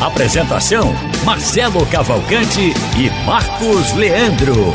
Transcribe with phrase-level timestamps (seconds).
[0.00, 0.94] Apresentação:
[1.24, 4.72] Marcelo Cavalcante e Marcos Leandro.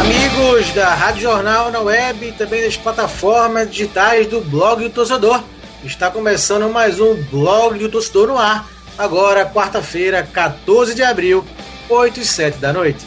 [0.00, 5.42] Amigos da Rádio Jornal na web e também das plataformas digitais do Blog do Torcedor.
[5.84, 8.66] Está começando mais um Blog do Torcedor no ar.
[8.96, 11.44] Agora, quarta-feira, 14 de abril
[11.88, 13.04] 8 e 7 da noite.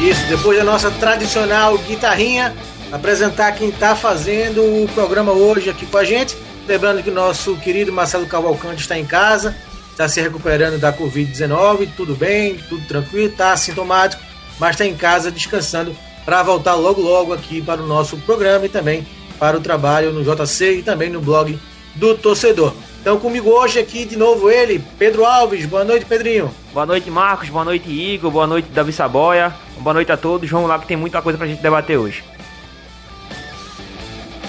[0.00, 2.54] Isso, depois da nossa tradicional guitarrinha,
[2.92, 6.36] apresentar quem está fazendo o programa hoje aqui com a gente.
[6.66, 9.56] Lembrando que nosso querido Marcelo Cavalcante está em casa,
[9.90, 14.22] está se recuperando da Covid-19, tudo bem, tudo tranquilo, está assintomático,
[14.58, 18.68] mas está em casa descansando para voltar logo logo aqui para o nosso programa e
[18.68, 19.06] também
[19.38, 21.58] para o trabalho no JC e também no blog
[21.98, 22.72] do torcedor.
[23.00, 25.66] Então comigo hoje aqui de novo ele, Pedro Alves.
[25.66, 26.50] Boa noite, Pedrinho.
[26.72, 27.48] Boa noite, Marcos.
[27.48, 28.30] Boa noite, Igor.
[28.30, 29.54] Boa noite, Davi Saboia.
[29.78, 30.48] Boa noite a todos.
[30.50, 32.22] Vamos lá que tem muita coisa pra gente debater hoje.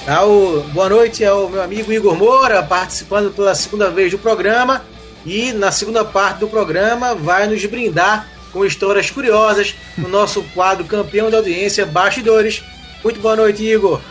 [0.06, 4.84] Tá, o, boa noite ao meu amigo Igor Moura, participando pela segunda vez do programa.
[5.26, 10.86] E na segunda parte do programa vai nos brindar com histórias curiosas no nosso quadro
[10.86, 12.64] campeão de audiência Bastidores.
[13.04, 14.02] Muito boa noite, Igor.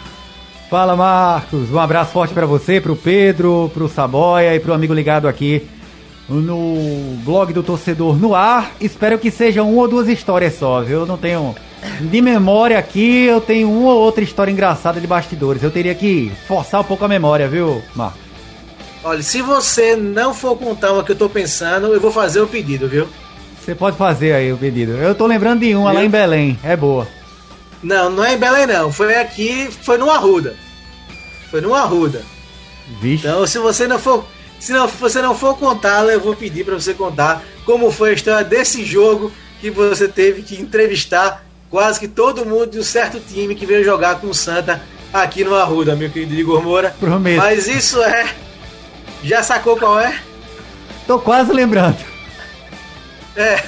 [0.70, 4.72] Fala Marcos, um abraço forte para você, para o Pedro, para o Saboia e para
[4.72, 5.66] o amigo ligado aqui
[6.28, 8.72] no blog do torcedor no ar.
[8.78, 11.00] Espero que seja uma ou duas histórias só, viu?
[11.00, 11.54] Eu não tenho
[12.02, 15.62] de memória aqui, eu tenho uma ou outra história engraçada de bastidores.
[15.62, 18.20] Eu teria que forçar um pouco a memória, viu, Marcos?
[19.02, 22.46] Olha, se você não for contar uma que eu tô pensando, eu vou fazer o
[22.46, 23.08] pedido, viu?
[23.58, 24.92] Você pode fazer aí o pedido.
[24.92, 25.98] Eu tô lembrando de uma viu?
[26.00, 27.06] lá em Belém, é boa.
[27.82, 28.92] Não, não é em Belém não.
[28.92, 30.56] Foi aqui, foi no Arruda.
[31.50, 32.22] Foi no Arruda.
[33.00, 33.26] Vixe.
[33.26, 34.24] Então, se você não for,
[34.58, 38.14] se não, você não for contar, eu vou pedir para você contar como foi a
[38.14, 43.20] história desse jogo que você teve que entrevistar quase que todo mundo de um certo
[43.20, 46.94] time que veio jogar com o Santa aqui no Arruda, meu querido Igor Moura.
[46.98, 47.38] Prometo.
[47.38, 48.34] Mas isso é.
[49.22, 50.18] Já sacou qual é?
[51.06, 51.98] Tô quase lembrando.
[53.36, 53.62] É.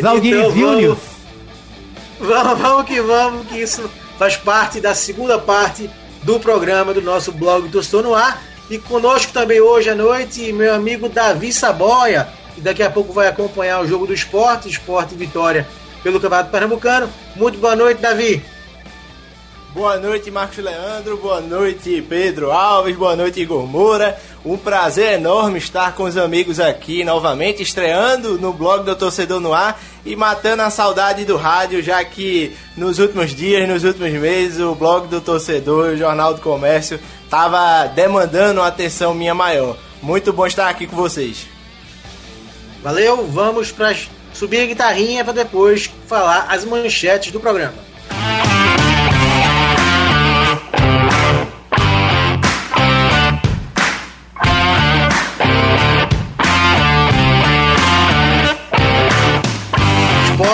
[0.00, 0.98] Zalguiri então, Vilnius.
[0.98, 1.15] Vamos,
[2.18, 5.90] vamos que vamos, que isso faz parte da segunda parte
[6.22, 8.42] do programa do nosso blog Tostou no Ar.
[8.68, 13.28] E conosco também hoje à noite, meu amigo Davi Saboia, que daqui a pouco vai
[13.28, 15.66] acompanhar o jogo do esporte, esporte Vitória
[16.02, 17.08] pelo Campeonato Pernambucano.
[17.36, 18.55] Muito boa noite, Davi.
[19.74, 21.18] Boa noite, Marcos Leandro.
[21.18, 22.96] Boa noite, Pedro Alves.
[22.96, 24.18] Boa noite, Igor Moura.
[24.44, 29.52] Um prazer enorme estar com os amigos aqui novamente, estreando no blog do Torcedor no
[29.52, 34.60] Ar e matando a saudade do rádio, já que nos últimos dias, nos últimos meses,
[34.60, 39.76] o blog do Torcedor, o Jornal do Comércio, estava demandando uma atenção minha maior.
[40.00, 41.46] Muito bom estar aqui com vocês.
[42.82, 43.94] Valeu, vamos para
[44.32, 47.74] subir a guitarrinha para depois falar as manchetes do programa.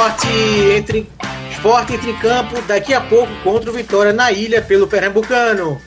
[0.02, 0.28] Esporte
[0.76, 1.08] entre,
[1.52, 5.80] esporte entre campo daqui a pouco contra o Vitória na ilha pelo Pernambucano.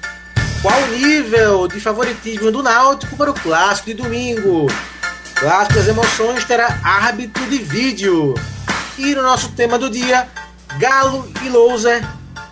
[0.61, 4.67] Qual o nível de favoritismo do Náutico para o clássico de domingo?
[5.33, 8.33] Clássico das emoções terá árbitro de vídeo.
[8.97, 10.29] E no nosso tema do dia,
[10.79, 12.01] Galo e Louser,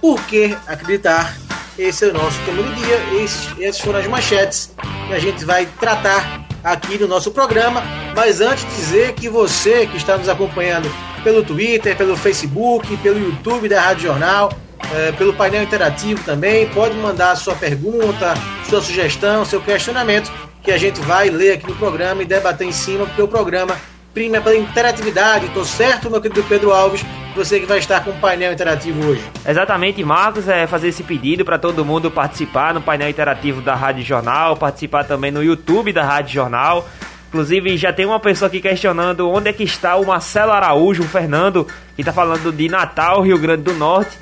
[0.02, 1.34] por que acreditar?
[1.79, 4.73] Esse é o nosso tema do dia, esses, essas foram as manchetes
[5.07, 7.84] que a gente vai tratar aqui no nosso programa.
[8.16, 10.90] Mas antes dizer que você que está nos acompanhando
[11.23, 14.52] pelo Twitter, pelo Facebook, pelo YouTube da Rádio Jornal,
[14.93, 16.67] é, pelo painel interativo também.
[16.70, 18.34] Pode mandar sua pergunta,
[18.70, 22.72] sua sugestão, seu questionamento, que a gente vai ler aqui no programa e debater em
[22.72, 23.78] cima, porque o programa
[24.14, 25.50] prima pela interatividade.
[25.50, 27.04] Tô certo, meu querido Pedro Alves,
[27.36, 29.24] você que vai estar com o painel interativo hoje.
[29.46, 34.04] Exatamente, Marcos, é fazer esse pedido para todo mundo participar no painel interativo da Rádio
[34.04, 36.88] Jornal, participar também no YouTube da Rádio Jornal.
[37.30, 41.08] Inclusive, já tem uma pessoa aqui questionando onde é que está o Marcelo Araújo, o
[41.08, 44.16] Fernando, que está falando de Natal, Rio Grande do Norte.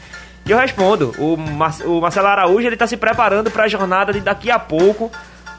[0.46, 4.14] E eu respondo, o, Mar o Marcelo Araújo ele está se preparando para a jornada
[4.14, 5.12] de daqui a pouco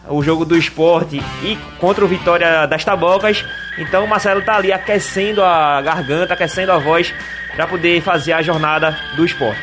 [0.08, 3.44] o jogo do esporte e contra o Vitória das Tabocas.
[3.78, 7.12] Então o Marcelo tá ali aquecendo a garganta, aquecendo a voz
[7.54, 9.62] para poder fazer a jornada do esporte.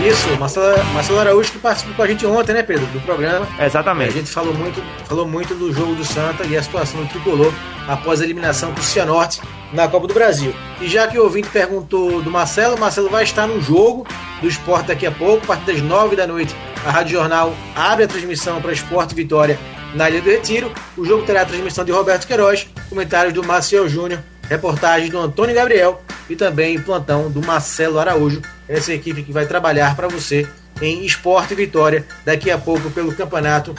[0.00, 3.46] Isso, Marcelo, Marcelo Araújo que participou com a gente ontem, né, Pedro, do programa.
[3.60, 4.10] Exatamente.
[4.10, 7.52] A gente falou muito, falou muito do jogo do Santa e a situação do tricolor
[7.86, 9.40] após a eliminação do Cianorte
[9.72, 10.54] na Copa do Brasil.
[10.80, 14.06] E já que o ouvinte perguntou do Marcelo, o Marcelo vai estar no jogo
[14.40, 16.54] do esporte daqui a pouco, a partir das nove da noite.
[16.84, 19.56] A Rádio Jornal abre a transmissão para Esporte Vitória
[19.94, 20.72] na Ilha do Retiro.
[20.96, 25.54] O jogo terá a transmissão de Roberto Queiroz, comentários do Marcel Júnior, reportagens do Antônio
[25.54, 30.48] Gabriel e também plantão do Marcelo Araújo essa equipe que vai trabalhar para você
[30.80, 33.76] em Esporte Vitória daqui a pouco pelo Campeonato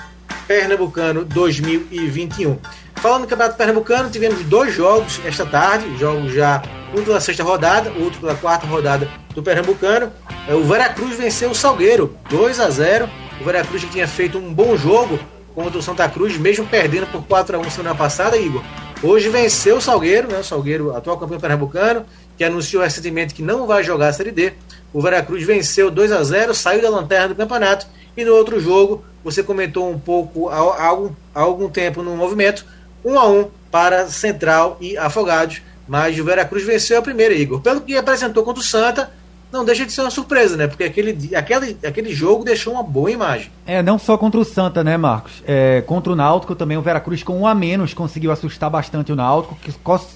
[0.47, 2.57] Pernambucano 2021.
[2.95, 6.61] Falando do Campeonato Pernambucano, tivemos dois jogos esta tarde, jogos já
[6.95, 10.11] um pela sexta rodada, outro pela quarta rodada do Pernambucano.
[10.47, 13.09] É, o Veracruz venceu o Salgueiro 2 a 0.
[13.41, 15.19] O Veracruz que tinha feito um bom jogo
[15.53, 18.63] contra o Santa Cruz, mesmo perdendo por 4 a 1 semana passada, Igor.
[19.01, 20.39] Hoje venceu o Salgueiro, né?
[20.39, 22.05] O Salgueiro, atual campeão pernambucano,
[22.37, 24.53] que anunciou recentemente que não vai jogar a Série D.
[24.93, 27.85] O Veracruz venceu 2 a 0 saiu da lanterna do campeonato.
[28.15, 32.65] E no outro jogo, você comentou um pouco há algum, há algum tempo no movimento,
[33.03, 35.61] 1 a 1 para Central e Afogados.
[35.87, 37.59] Mas o Veracruz venceu a primeira, Igor.
[37.59, 39.11] Pelo que apresentou contra o Santa,
[39.53, 40.65] não deixa de ser uma surpresa, né?
[40.65, 43.51] Porque aquele, aquele, aquele jogo deixou uma boa imagem.
[43.67, 45.43] É, não só contra o Santa, né, Marcos?
[45.45, 49.15] É, contra o Náutico também, o Veracruz com um a menos conseguiu assustar bastante o
[49.15, 49.71] Náutico, que,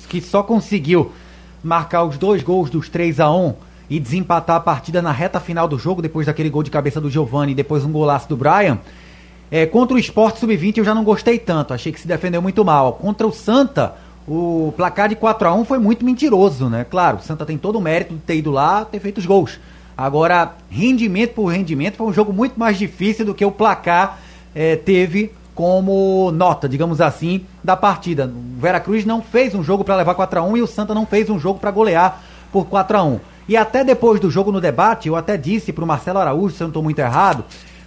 [0.09, 1.11] que só conseguiu
[1.63, 3.53] marcar os dois gols dos 3 a 1
[3.91, 7.09] e desempatar a partida na reta final do jogo, depois daquele gol de cabeça do
[7.09, 8.79] Giovani e depois um golaço do Brian.
[9.51, 12.65] É, contra o Esporte Sub-20 eu já não gostei tanto, achei que se defendeu muito
[12.65, 12.93] mal.
[12.93, 13.95] Contra o Santa,
[14.27, 16.85] o placar de 4 a 1 foi muito mentiroso, né?
[16.89, 19.59] Claro, o Santa tem todo o mérito de ter ido lá, ter feito os gols.
[19.97, 24.19] Agora, rendimento por rendimento, foi um jogo muito mais difícil do que o placar
[24.53, 28.27] é, teve como nota, digamos assim, da partida.
[28.27, 31.05] O Veracruz não fez um jogo para levar 4 a 1 e o Santa não
[31.05, 32.21] fez um jogo para golear
[32.51, 35.87] por 4 a 1 e até depois do jogo no debate, eu até disse pro
[35.87, 37.45] Marcelo Araújo, se eu não estou muito errado,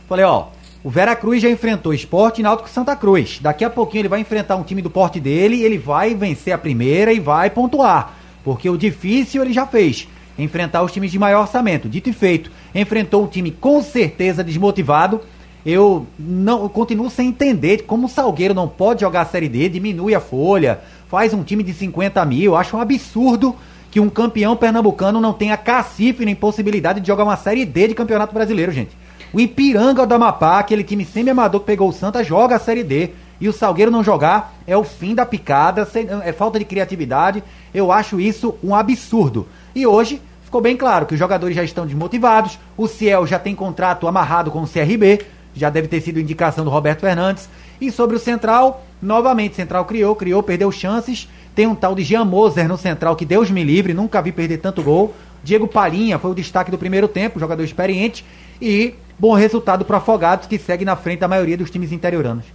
[0.09, 0.47] falei, ó,
[0.83, 3.39] o Veracruz já enfrentou Esporte Náutico Santa Cruz.
[3.41, 6.59] Daqui a pouquinho ele vai enfrentar um time do porte dele, ele vai vencer a
[6.59, 8.15] primeira e vai pontuar.
[8.43, 10.09] Porque o difícil ele já fez.
[10.39, 11.87] Enfrentar os times de maior orçamento.
[11.87, 15.21] Dito e feito, enfrentou um time com certeza desmotivado.
[15.67, 19.69] Eu não eu continuo sem entender como o Salgueiro não pode jogar a Série D,
[19.69, 22.57] diminui a folha, faz um time de 50 mil.
[22.57, 23.55] Acho um absurdo
[23.91, 27.95] que um campeão pernambucano não tenha cacife nem possibilidade de jogar uma Série D de
[27.95, 28.97] Campeonato Brasileiro, gente.
[29.33, 33.11] O Ipiranga do Amapá, aquele time semi-amador que pegou o Santa, joga a Série D.
[33.41, 35.89] E o Salgueiro não jogar é o fim da picada,
[36.25, 37.43] é falta de criatividade.
[37.73, 39.47] Eu acho isso um absurdo.
[39.75, 42.59] E hoje ficou bem claro que os jogadores já estão desmotivados.
[42.77, 45.25] O Ciel já tem contrato amarrado com o CRB,
[45.55, 47.49] já deve ter sido indicação do Roberto Fernandes.
[47.81, 51.29] E sobre o Central, novamente, Central criou, criou, perdeu chances.
[51.55, 54.59] Tem um tal de Jean Moser no Central, que Deus me livre, nunca vi perder
[54.59, 55.15] tanto gol.
[55.43, 58.25] Diego Palinha foi o destaque do primeiro tempo, jogador experiente.
[58.61, 62.47] E bom resultado para Afogados, que segue na frente da maioria dos times interioranos.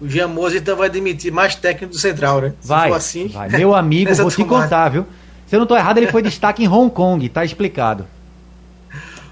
[0.00, 2.52] O Moser então vai demitir mais técnico do Central, né?
[2.60, 3.48] Se vai, assim, vai.
[3.48, 5.06] Meu amigo, vou te contar, viu?
[5.46, 8.06] Se eu não estou errado, ele foi destaque em Hong Kong, tá explicado.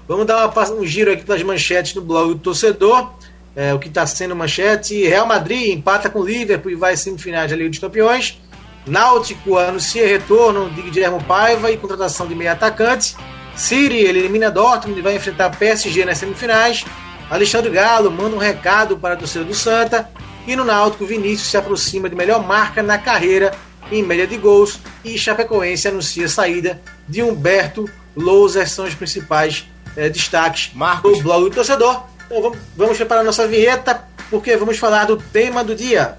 [0.07, 3.11] Vamos dar uma, um giro aqui para as manchetes do blog do torcedor.
[3.55, 7.51] É, o que está sendo manchete: Real Madrid empata com o Liverpool e vai semifinais
[7.51, 8.41] da Liga dos Campeões.
[8.85, 13.15] Náutico anuncia retorno de Guilherme Paiva e contratação de meio atacante.
[13.57, 16.85] City elimina Dortmund e vai enfrentar PSG nas semifinais.
[17.29, 20.09] Alexandre Galo manda um recado para a torcida do Santa.
[20.45, 23.53] E no Náutico, Vinícius se aproxima de melhor marca na carreira
[23.91, 24.79] em média de gols.
[25.03, 28.69] E Chapecoense anuncia saída de Humberto Louser.
[28.69, 29.65] São os principais
[29.97, 31.17] é, destaques Marcos.
[31.17, 32.03] do blog do torcedor.
[32.27, 36.15] Então vamos, vamos preparar nossa vinheta, porque vamos falar do tema do dia.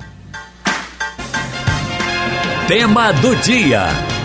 [2.66, 4.18] Tema do dia.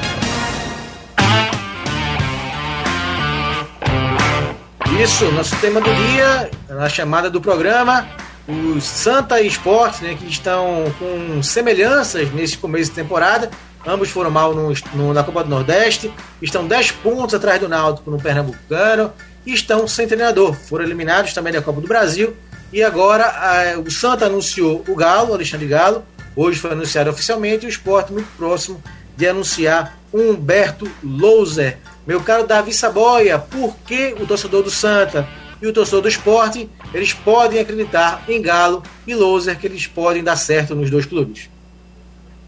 [5.01, 8.07] Isso, nosso tema do dia, na chamada do programa,
[8.47, 13.49] os Santa Esportes, né, que estão com semelhanças nesse começo de temporada.
[13.85, 18.09] Ambos foram mal no, no, na Copa do Nordeste, estão 10 pontos atrás do Náutico
[18.09, 19.11] no Pernambucano
[19.45, 20.53] e estão sem treinador.
[20.53, 22.35] Foram eliminados também da Copa do Brasil
[22.71, 26.03] e agora a, o Santa anunciou o Galo, Alexandre Galo,
[26.35, 28.81] Hoje foi anunciado oficialmente o esporte muito próximo
[29.15, 31.77] de anunciar Humberto Louser.
[32.05, 35.27] Meu caro Davi Saboia, por que o torcedor do Santa
[35.61, 40.21] e o torcedor do esporte eles podem acreditar em Galo e Louser que eles podem
[40.23, 41.49] dar certo nos dois clubes?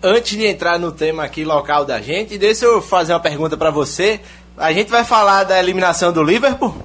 [0.04, 3.72] Antes de entrar no tema aqui local da gente, deixa eu fazer uma pergunta para
[3.72, 4.20] você.
[4.58, 6.76] A gente vai falar da eliminação do Liverpool?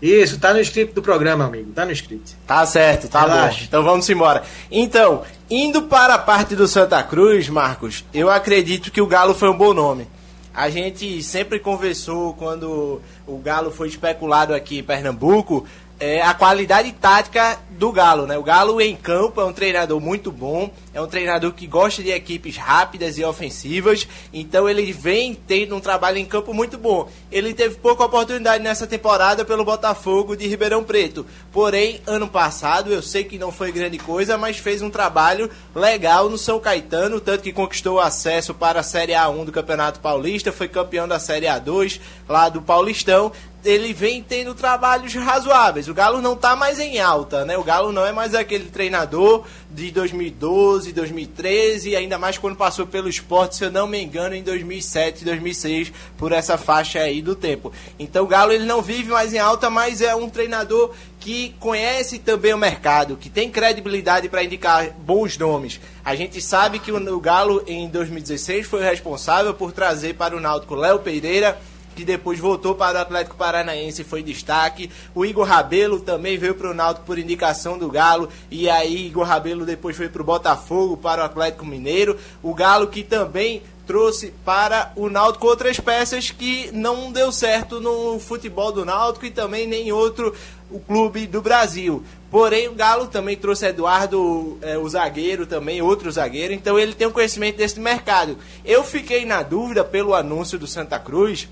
[0.00, 1.72] Isso, tá no script do programa, amigo.
[1.72, 2.36] Tá no script.
[2.46, 3.60] Tá certo, tá Relaxa.
[3.60, 3.64] bom.
[3.64, 4.42] Então vamos embora.
[4.70, 9.48] Então, indo para a parte do Santa Cruz, Marcos, eu acredito que o Galo foi
[9.48, 10.06] um bom nome.
[10.54, 15.66] A gente sempre conversou quando o Galo foi especulado aqui em Pernambuco
[15.98, 18.36] é, a qualidade tática do Galo, né?
[18.36, 22.10] O Galo em campo é um treinador muito bom, é um treinador que gosta de
[22.10, 27.08] equipes rápidas e ofensivas, então ele vem tendo um trabalho em campo muito bom.
[27.30, 33.02] Ele teve pouca oportunidade nessa temporada pelo Botafogo de Ribeirão Preto, porém, ano passado, eu
[33.02, 37.42] sei que não foi grande coisa, mas fez um trabalho legal no São Caetano, tanto
[37.42, 42.00] que conquistou acesso para a Série A1 do Campeonato Paulista, foi campeão da Série A2
[42.28, 43.32] lá do Paulistão,
[43.64, 45.88] ele vem tendo trabalhos razoáveis.
[45.88, 47.56] O Galo não está mais em alta, né?
[47.56, 53.08] O Galo não é mais aquele treinador de 2012, 2013, ainda mais quando passou pelo
[53.08, 57.72] esporte, se eu não me engano, em 2007, 2006, por essa faixa aí do tempo.
[57.98, 62.18] Então o Galo ele não vive mais em alta, mas é um treinador que conhece
[62.18, 65.80] também o mercado, que tem credibilidade para indicar bons nomes.
[66.04, 70.74] A gente sabe que o Galo em 2016 foi responsável por trazer para o Náutico
[70.74, 71.58] Léo Pereira,
[71.94, 74.90] que depois voltou para o Atlético Paranaense e foi destaque.
[75.14, 78.28] O Igor Rabelo também veio para o Náutico por indicação do Galo.
[78.50, 82.18] E aí Igor Rabelo depois foi para o Botafogo, para o Atlético Mineiro.
[82.42, 88.18] O Galo que também trouxe para o Náutico outras peças que não deu certo no
[88.18, 90.34] futebol do Náutico e também nem outro
[90.70, 92.02] o clube do Brasil.
[92.30, 97.06] Porém, o Galo também trouxe Eduardo, é, o zagueiro também, outro zagueiro, então ele tem
[97.06, 98.36] um conhecimento desse mercado.
[98.64, 101.48] Eu fiquei na dúvida pelo anúncio do Santa Cruz,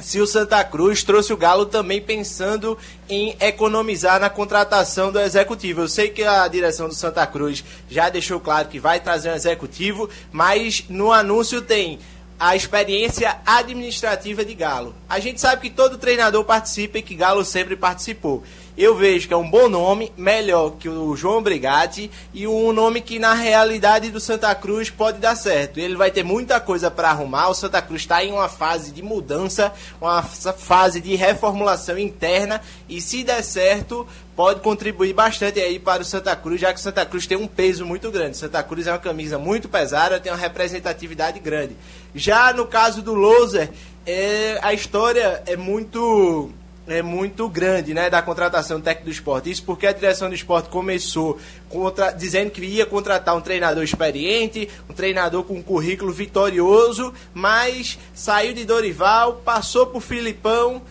[0.00, 2.78] se o Santa Cruz trouxe o Galo também pensando
[3.08, 5.82] em economizar na contratação do executivo.
[5.82, 9.34] Eu sei que a direção do Santa Cruz já deixou claro que vai trazer um
[9.34, 11.98] executivo, mas no anúncio tem
[12.38, 14.94] a experiência administrativa de Galo.
[15.08, 18.44] A gente sabe que todo treinador participa e que Galo sempre participou
[18.78, 23.00] eu vejo que é um bom nome, melhor que o João Brigatti e um nome
[23.00, 25.80] que na realidade do Santa Cruz pode dar certo.
[25.80, 27.48] Ele vai ter muita coisa para arrumar.
[27.48, 33.00] O Santa Cruz está em uma fase de mudança, uma fase de reformulação interna e
[33.00, 34.06] se der certo
[34.36, 37.48] pode contribuir bastante aí para o Santa Cruz, já que o Santa Cruz tem um
[37.48, 38.36] peso muito grande.
[38.36, 41.76] Santa Cruz é uma camisa muito pesada, tem uma representatividade grande.
[42.14, 43.70] Já no caso do Loser,
[44.06, 46.52] é, a história é muito
[46.88, 49.50] é muito grande, né, da contratação técnica do esporte.
[49.50, 54.68] Isso porque a direção do esporte começou contra, dizendo que ia contratar um treinador experiente,
[54.88, 60.82] um treinador com um currículo vitorioso, mas saiu de Dorival, passou por Filipão,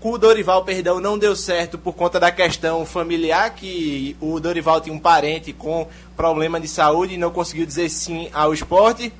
[0.00, 4.80] com o Dorival, perdão, não deu certo por conta da questão familiar, que o Dorival
[4.80, 5.86] tinha um parente com
[6.16, 9.12] problema de saúde e não conseguiu dizer sim ao esporte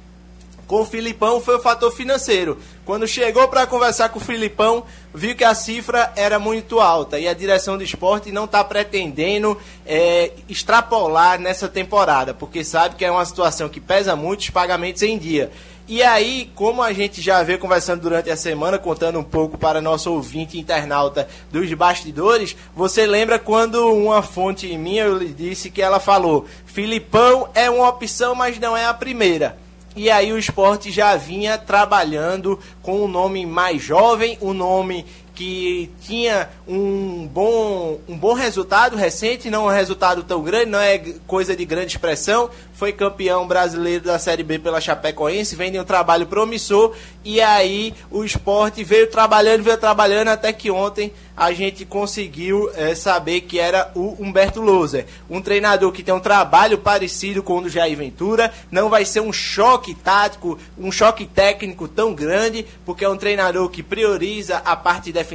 [0.67, 2.59] com o Filipão foi o fator financeiro.
[2.85, 7.29] Quando chegou para conversar com o Filipão, viu que a cifra era muito alta e
[7.29, 9.57] a direção do esporte não está pretendendo
[9.87, 15.03] é, extrapolar nessa temporada, porque sabe que é uma situação que pesa muito os pagamentos
[15.03, 15.51] em dia.
[15.89, 19.81] E aí, como a gente já veio conversando durante a semana, contando um pouco para
[19.81, 25.81] nosso ouvinte internauta dos bastidores, você lembra quando uma fonte minha eu lhe disse que
[25.81, 29.57] ela falou: Filipão é uma opção, mas não é a primeira.
[29.97, 35.91] E aí o esporte já vinha trabalhando com um nome mais jovem, um nome que
[36.01, 41.55] tinha um bom, um bom resultado recente, não um resultado tão grande, não é coisa
[41.55, 42.51] de grande expressão.
[42.73, 46.95] Foi campeão brasileiro da Série B pela Chapecoense, vem de um trabalho promissor.
[47.23, 52.95] E aí o esporte veio trabalhando, veio trabalhando até que ontem a gente conseguiu é,
[52.95, 55.07] saber que era o Humberto Loser.
[55.29, 58.53] Um treinador que tem um trabalho parecido com o do Jair Ventura.
[58.71, 63.69] Não vai ser um choque tático, um choque técnico tão grande, porque é um treinador
[63.69, 65.26] que prioriza a parte defensiva,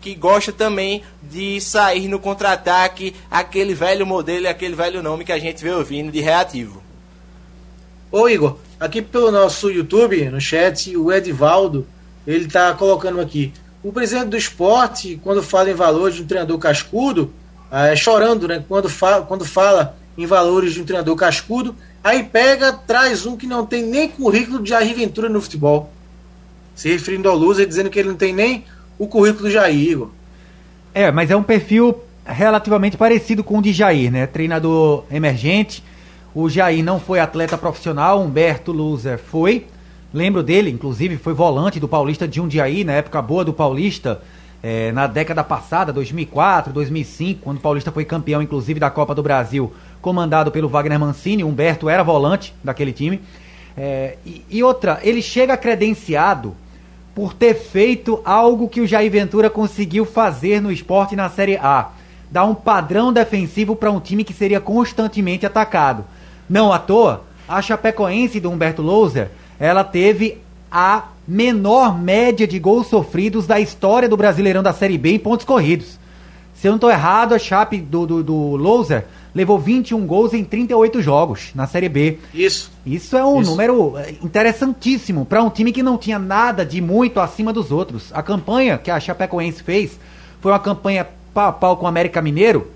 [0.00, 5.32] que gosta também de sair no contra-ataque, aquele velho modelo e aquele velho nome que
[5.32, 6.82] a gente vê ouvindo de reativo.
[8.10, 11.86] Ô Igor, aqui pelo nosso YouTube, no chat, o Edivaldo,
[12.26, 16.58] ele tá colocando aqui o presidente do esporte, quando fala em valores de um treinador
[16.58, 17.32] cascudo,
[17.70, 18.64] é, chorando, né?
[18.68, 23.46] Quando fala, quando fala em valores de um treinador cascudo, aí pega, traz um que
[23.46, 25.90] não tem nem currículo de Jair Ventura no futebol.
[26.74, 28.64] Se referindo ao Lusa, dizendo que ele não tem nem
[29.00, 29.98] o currículo do Jair.
[30.92, 34.26] É, mas é um perfil relativamente parecido com o de Jair, né?
[34.26, 35.82] Treinador emergente.
[36.34, 39.66] O Jair não foi atleta profissional, Humberto Luzer foi.
[40.12, 44.20] Lembro dele, inclusive, foi volante do Paulista de Jundiaí, na época boa do Paulista,
[44.62, 49.22] é, na década passada, 2004, 2005, quando o Paulista foi campeão, inclusive, da Copa do
[49.22, 51.42] Brasil, comandado pelo Wagner Mancini.
[51.42, 53.18] Humberto era volante daquele time.
[53.74, 56.54] É, e, e outra, ele chega credenciado
[57.20, 61.90] por ter feito algo que o Jair Ventura conseguiu fazer no esporte na Série A.
[62.30, 66.02] Dar um padrão defensivo para um time que seria constantemente atacado.
[66.48, 70.38] Não à toa, a Chapecoense do Humberto Louser, ela teve
[70.72, 75.44] a menor média de gols sofridos da história do Brasileirão da Série B em pontos
[75.44, 75.98] corridos.
[76.54, 80.44] Se eu não estou errado, a Chape do, do, do Louser levou 21 gols em
[80.44, 82.18] 38 jogos na Série B.
[82.34, 82.70] Isso.
[82.84, 83.50] Isso é um Isso.
[83.50, 88.10] número é, interessantíssimo para um time que não tinha nada de muito acima dos outros.
[88.12, 89.98] A campanha que a Chapecoense fez
[90.40, 92.68] foi uma campanha pau a pau com o América Mineiro,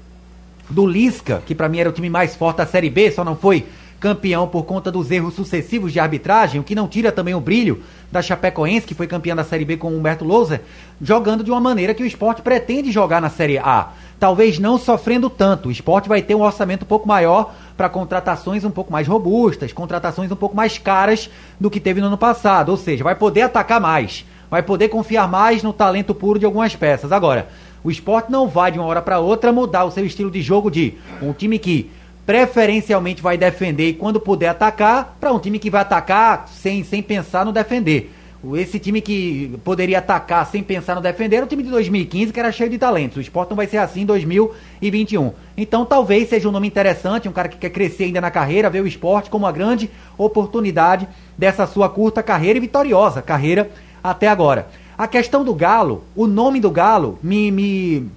[0.68, 3.36] do Lisca, que para mim era o time mais forte da Série B, só não
[3.36, 3.66] foi
[4.04, 7.82] campeão por conta dos erros sucessivos de arbitragem, o que não tira também o brilho
[8.12, 10.60] da Chapecoense, que foi campeã da Série B com o Humberto Louser,
[11.00, 13.92] jogando de uma maneira que o esporte pretende jogar na Série A.
[14.20, 15.70] Talvez não sofrendo tanto.
[15.70, 19.72] O esporte vai ter um orçamento um pouco maior para contratações um pouco mais robustas,
[19.72, 22.68] contratações um pouco mais caras do que teve no ano passado.
[22.68, 26.76] Ou seja, vai poder atacar mais, vai poder confiar mais no talento puro de algumas
[26.76, 27.10] peças.
[27.10, 27.48] Agora,
[27.82, 30.70] o esporte não vai de uma hora para outra mudar o seu estilo de jogo
[30.70, 30.92] de
[31.22, 31.90] um time que
[32.26, 37.02] preferencialmente vai defender e quando puder atacar, para um time que vai atacar sem, sem
[37.02, 38.10] pensar no defender.
[38.56, 42.38] Esse time que poderia atacar sem pensar no defender era o time de 2015, que
[42.38, 43.16] era cheio de talentos.
[43.16, 45.32] O esporte não vai ser assim em 2021.
[45.56, 48.82] Então talvez seja um nome interessante, um cara que quer crescer ainda na carreira, ver
[48.82, 53.70] o esporte como uma grande oportunidade dessa sua curta carreira e vitoriosa carreira
[54.02, 54.68] até agora.
[54.96, 57.50] A questão do Galo, o nome do Galo, me.
[57.50, 58.08] me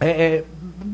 [0.00, 0.44] é, é,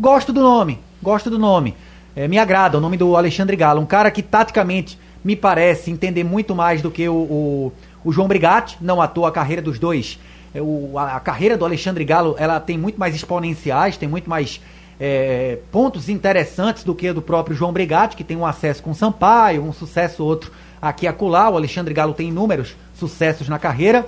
[0.00, 1.76] gosto do nome, gosto do nome.
[2.16, 6.24] É, me agrada o nome do Alexandre Galo, um cara que taticamente me parece entender
[6.24, 7.72] muito mais do que o, o,
[8.04, 10.18] o João Brigatti, não à toa a carreira dos dois.
[10.54, 14.30] é, o- a, a carreira do Alexandre Galo ela tem muito mais exponenciais, tem muito
[14.30, 14.62] mais
[14.98, 18.92] é, pontos interessantes do que a do próprio João Brigatti, que tem um acesso com
[18.92, 21.50] o Sampaio, um sucesso outro aqui e acolá.
[21.50, 24.06] O Alexandre Galo tem inúmeros sucessos na carreira.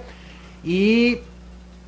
[0.64, 1.20] E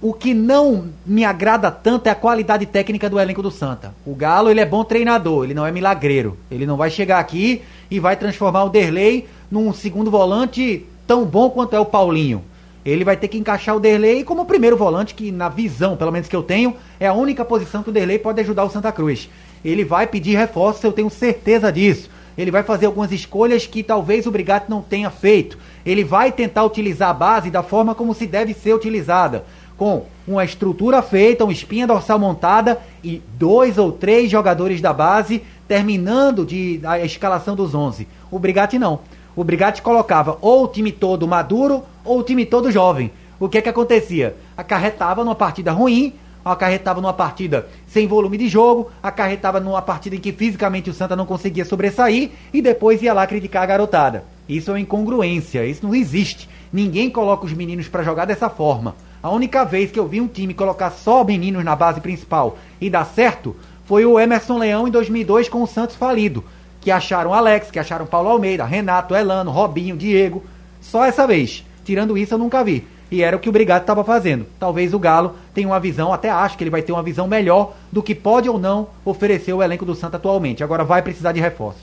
[0.02, 3.94] o que não me agrada tanto é a qualidade técnica do elenco do Santa.
[4.06, 6.38] O Galo, ele é bom treinador, ele não é milagreiro.
[6.50, 11.50] Ele não vai chegar aqui e vai transformar o Derlei num segundo volante tão bom
[11.50, 12.42] quanto é o Paulinho.
[12.82, 16.28] Ele vai ter que encaixar o Derlei como primeiro volante, que na visão, pelo menos
[16.28, 19.28] que eu tenho, é a única posição que o Derlei pode ajudar o Santa Cruz.
[19.62, 22.08] Ele vai pedir reforços, eu tenho certeza disso.
[22.38, 25.58] Ele vai fazer algumas escolhas que talvez o Brigatti não tenha feito.
[25.84, 29.44] Ele vai tentar utilizar a base da forma como se deve ser utilizada.
[29.80, 35.42] Com uma estrutura feita, uma espinha dorsal montada e dois ou três jogadores da base
[35.66, 38.06] terminando de a escalação dos 11.
[38.30, 39.00] O Brigatti não.
[39.34, 43.10] O Brigatti colocava ou o time todo maduro ou o time todo jovem.
[43.38, 44.36] O que é que acontecia?
[44.54, 46.12] Acarretava numa partida ruim,
[46.44, 51.16] acarretava numa partida sem volume de jogo, acarretava numa partida em que fisicamente o Santa
[51.16, 54.24] não conseguia sobressair e depois ia lá criticar a garotada.
[54.46, 56.50] Isso é uma incongruência, isso não existe.
[56.70, 58.94] Ninguém coloca os meninos pra jogar dessa forma.
[59.22, 62.88] A única vez que eu vi um time colocar só meninos na base principal e
[62.88, 63.54] dar certo
[63.84, 66.42] foi o Emerson Leão em 2002 com o Santos falido,
[66.80, 70.42] que acharam Alex, que acharam Paulo Almeida, Renato, Elano, Robinho, Diego.
[70.80, 71.64] Só essa vez.
[71.84, 72.86] Tirando isso eu nunca vi.
[73.10, 74.46] E era o que o Brigado estava fazendo.
[74.58, 77.74] Talvez o Galo tenha uma visão, até acho que ele vai ter uma visão melhor
[77.90, 80.64] do que pode ou não oferecer o elenco do Santa atualmente.
[80.64, 81.82] Agora vai precisar de reforços.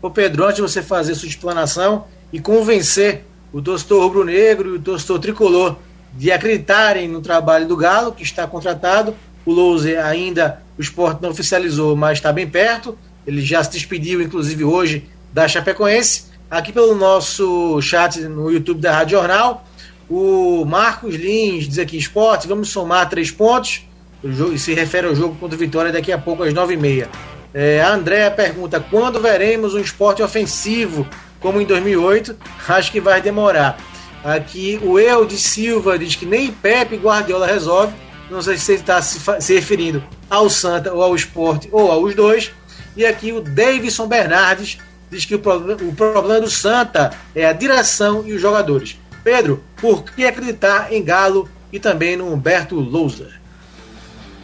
[0.00, 4.80] Ô Pedro, antes de você fazer sua explanação e convencer o torcedor rubro-negro e o
[4.80, 5.76] torcedor tricolor
[6.14, 11.30] de acreditarem no trabalho do Galo, que está contratado, o Louser ainda, o esporte não
[11.30, 16.24] oficializou, mas está bem perto, ele já se despediu, inclusive hoje, da Chapecoense.
[16.50, 19.64] Aqui pelo nosso chat no YouTube da Rádio Jornal,
[20.08, 23.86] o Marcos Lins diz aqui, esporte, vamos somar três pontos,
[24.24, 26.76] jogo, e se refere ao jogo contra o Vitória daqui a pouco às nove e
[26.76, 27.08] meia.
[27.52, 31.06] É, a Andréa pergunta: quando veremos um esporte ofensivo
[31.40, 32.36] como em 2008?
[32.68, 33.78] Acho que vai demorar.
[34.24, 37.92] Aqui o El de Silva diz que nem Pepe Guardiola resolve.
[38.30, 42.14] Não sei se ele está se, se referindo ao Santa ou ao esporte ou aos
[42.14, 42.50] dois.
[42.96, 44.78] E aqui o Davidson Bernardes
[45.10, 48.98] diz que o, proble- o problema do Santa é a direção e os jogadores.
[49.24, 53.30] Pedro, por que acreditar em Galo e também no Humberto Lousa?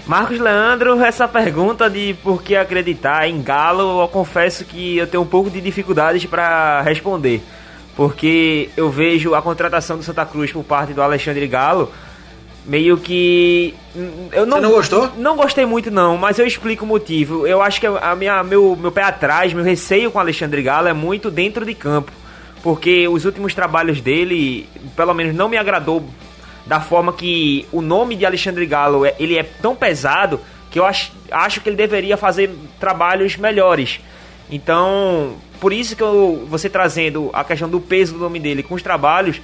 [0.06, 5.22] Marcos Leandro, essa pergunta de por que acreditar em Galo, eu confesso que eu tenho
[5.22, 7.42] um pouco de dificuldades para responder.
[7.96, 11.92] Porque eu vejo a contratação do Santa Cruz por parte do Alexandre Galo
[12.64, 13.74] meio que.
[13.94, 15.12] hum, Eu não, Você não gostou?
[15.16, 17.46] Não gostei muito, não, mas eu explico o motivo.
[17.46, 20.88] Eu acho que a minha, meu, meu pé atrás, meu receio com o Alexandre Galo
[20.88, 22.10] é muito dentro de campo.
[22.62, 26.02] Porque os últimos trabalhos dele, pelo menos, não me agradou
[26.66, 30.86] da forma que o nome de Alexandre Galo é, ele é tão pesado que eu
[30.86, 34.00] acho, acho que ele deveria fazer trabalhos melhores.
[34.50, 38.74] Então, por isso que eu, você trazendo a questão do peso do nome dele com
[38.74, 39.40] os trabalhos,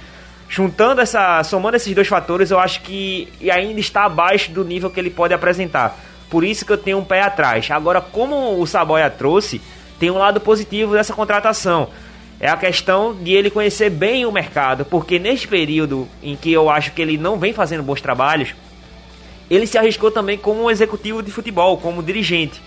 [0.47, 4.99] juntando essa, somando esses dois fatores, eu acho que ainda está abaixo do nível que
[4.99, 5.97] ele pode apresentar.
[6.29, 7.69] Por isso que eu tenho um pé atrás.
[7.71, 9.61] Agora, como o Saboia trouxe,
[9.99, 11.89] tem um lado positivo dessa contratação.
[12.39, 16.69] É a questão de ele conhecer bem o mercado, porque neste período em que eu
[16.69, 18.55] acho que ele não vem fazendo bons trabalhos,
[19.49, 22.61] ele se arriscou também como um executivo de futebol, como dirigente.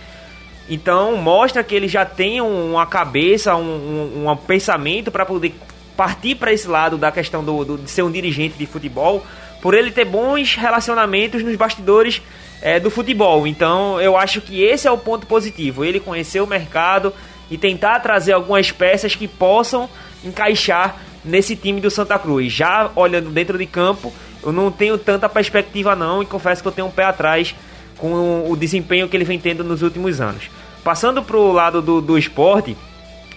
[0.69, 5.53] Então mostra que ele já tem uma cabeça, um, um, um pensamento para poder
[5.95, 9.25] partir para esse lado da questão do, do, de ser um dirigente de futebol,
[9.61, 12.21] por ele ter bons relacionamentos nos bastidores
[12.61, 13.45] é, do futebol.
[13.45, 15.85] Então eu acho que esse é o ponto positivo.
[15.85, 17.13] Ele conhecer o mercado
[17.49, 19.89] e tentar trazer algumas peças que possam
[20.23, 22.51] encaixar nesse time do Santa Cruz.
[22.51, 24.11] Já olhando dentro de campo,
[24.43, 27.55] eu não tenho tanta perspectiva não e confesso que eu tenho um pé atrás
[27.97, 30.49] com o desempenho que ele vem tendo nos últimos anos.
[30.83, 32.77] Passando para o lado do, do esporte,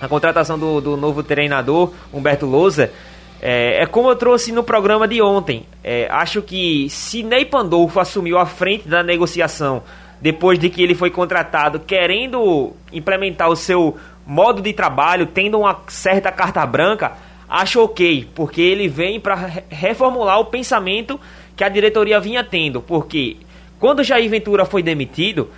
[0.01, 2.93] a contratação do, do novo treinador, Humberto Lousa,
[3.41, 5.65] é, é, como eu trouxe no programa de ontem.
[5.83, 9.83] É, acho que se Ney Pandolfo assumiu a frente da negociação
[10.21, 15.81] depois de que ele foi contratado, querendo implementar o seu modo de trabalho, tendo uma
[15.87, 17.13] certa carta branca,
[17.49, 19.37] acho ok, porque ele vem para
[19.69, 21.21] reformular o pensamento
[21.57, 22.83] que a diretoria vinha tendo.
[22.83, 23.37] Porque
[23.79, 25.51] quando Jair Ventura foi demitido,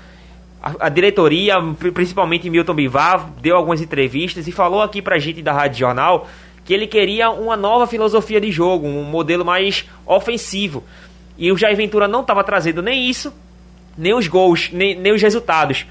[0.63, 1.57] a, a, diretoria,
[1.95, 6.29] principalmente Milton Bivar, deu algumas entrevistas e falou aqui pra gente da Rádio Jornal
[6.65, 10.85] que ele queria uma nova filosofia de jogo, um modelo mais ofensivo.
[11.37, 13.33] E o Jair Ventura não estava trazendo nem isso,
[13.97, 15.87] nem os gols, nem, nem os resultados.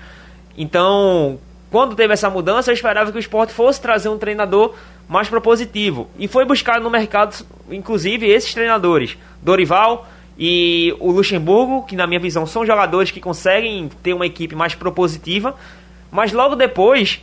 [0.58, 1.40] Então,
[1.72, 4.76] quando teve essa mudança, eu esperava que o esporte fosse trazer um treinador
[5.08, 6.08] mais propositivo.
[6.18, 9.18] E foi buscar no mercado, inclusive, esses treinadores.
[9.42, 10.08] Dorival,
[10.42, 14.74] e o Luxemburgo, que na minha visão são jogadores que conseguem ter uma equipe mais
[14.74, 15.54] propositiva,
[16.10, 17.20] mas logo depois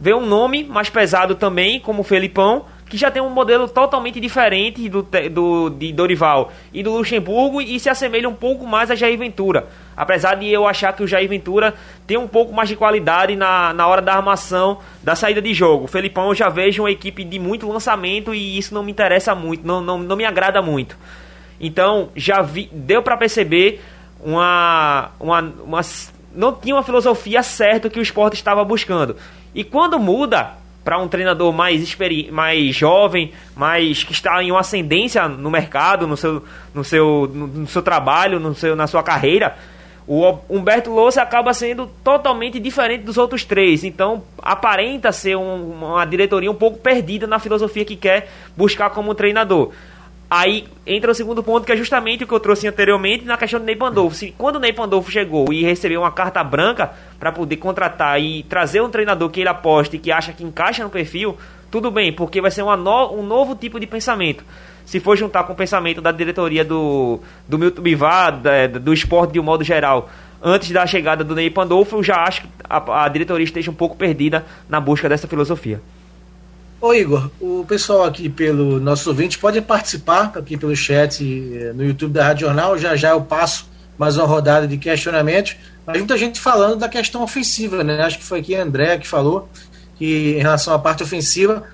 [0.00, 4.18] veio um nome mais pesado também, como o Felipão, que já tem um modelo totalmente
[4.18, 8.96] diferente do, do de Dorival e do Luxemburgo e se assemelha um pouco mais a
[8.96, 9.68] Jair Ventura.
[9.96, 11.72] Apesar de eu achar que o Jair Ventura
[12.04, 15.84] tem um pouco mais de qualidade na, na hora da armação da saída de jogo.
[15.84, 19.36] O Felipão eu já vejo uma equipe de muito lançamento e isso não me interessa
[19.36, 20.96] muito, não, não, não me agrada muito.
[21.60, 23.82] Então já vi, deu para perceber
[24.20, 25.80] uma, uma, uma,
[26.34, 29.16] não tinha uma filosofia certa que o esporte estava buscando.
[29.54, 31.96] E quando muda para um treinador mais
[32.30, 37.46] mais jovem, mais que está em uma ascendência no mercado, no seu, no seu, no,
[37.48, 39.56] no seu trabalho, no seu, na sua carreira,
[40.06, 43.82] o Humberto Louça acaba sendo totalmente diferente dos outros três.
[43.82, 49.12] Então, aparenta ser um, uma diretoria um pouco perdida na filosofia que quer buscar como
[49.12, 49.72] treinador.
[50.28, 53.60] Aí entra o segundo ponto, que é justamente o que eu trouxe anteriormente na questão
[53.60, 54.16] do Ney Pandolfo.
[54.16, 58.42] Se, quando o Ney Pandolfo chegou e recebeu uma carta branca para poder contratar e
[58.42, 61.36] trazer um treinador que ele aposta e que acha que encaixa no perfil,
[61.70, 64.44] tudo bem, porque vai ser no, um novo tipo de pensamento.
[64.84, 68.40] Se for juntar com o pensamento da diretoria do, do Milton Bivar,
[68.80, 70.08] do esporte de um modo geral,
[70.42, 73.74] antes da chegada do Ney Pandolfo, eu já acho que a, a diretoria esteja um
[73.74, 75.80] pouco perdida na busca dessa filosofia.
[76.78, 81.82] Ô Igor, o pessoal aqui pelo nosso ouvinte pode participar aqui pelo chat eh, no
[81.82, 82.76] YouTube da Rádio Jornal.
[82.76, 85.56] Já já eu passo mais uma rodada de questionamentos.
[85.86, 88.02] Mas muita gente falando da questão ofensiva, né?
[88.02, 89.48] Acho que foi aqui a André que falou
[89.96, 91.64] que em relação à parte ofensiva.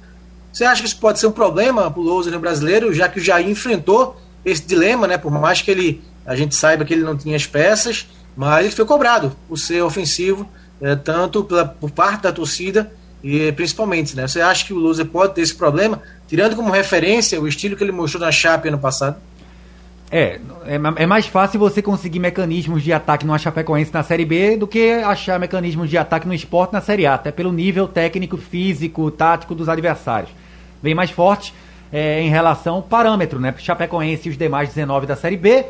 [0.52, 3.22] Você acha que isso pode ser um problema para o Louser brasileiro, já que o
[3.22, 5.18] Jair enfrentou esse dilema, né?
[5.18, 8.74] Por mais que ele a gente saiba que ele não tinha as peças, mas ele
[8.74, 10.48] foi cobrado por ser ofensivo,
[10.80, 14.26] é, tanto pela, por parte da torcida e principalmente, né?
[14.26, 17.85] Você acha que o Loser pode ter esse problema, tirando como referência o estilo que
[17.85, 19.16] ele mostrou na Chape ano passado?
[20.11, 24.58] É, é, é, mais fácil você conseguir mecanismos de ataque no Chapecoense na Série B
[24.58, 28.37] do que achar mecanismos de ataque no esporte na Série A, até pelo nível técnico,
[28.37, 30.30] físico, tático dos adversários.
[30.82, 31.54] Bem mais forte
[31.90, 33.54] é, em relação ao parâmetro, né?
[33.56, 35.64] Chapecoense e os demais 19 da Série B,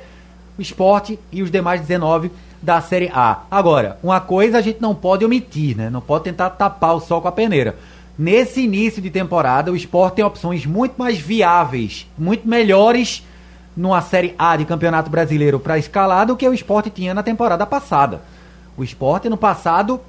[0.59, 3.41] esporte e os demais 19 da Série A.
[3.51, 5.91] Agora, uma coisa a gente não pode omitir, né?
[5.91, 7.77] Não pode tentar tapar o sol com a peneira.
[8.19, 13.25] Nesse início de temporada, o esporte tem opções muito mais viáveis, muito melhores
[13.77, 17.67] numa Série A de Campeonato Brasileiro para escalar do que o esporte tinha na temporada
[17.67, 18.21] passada.
[18.77, 20.01] O esporte no passado,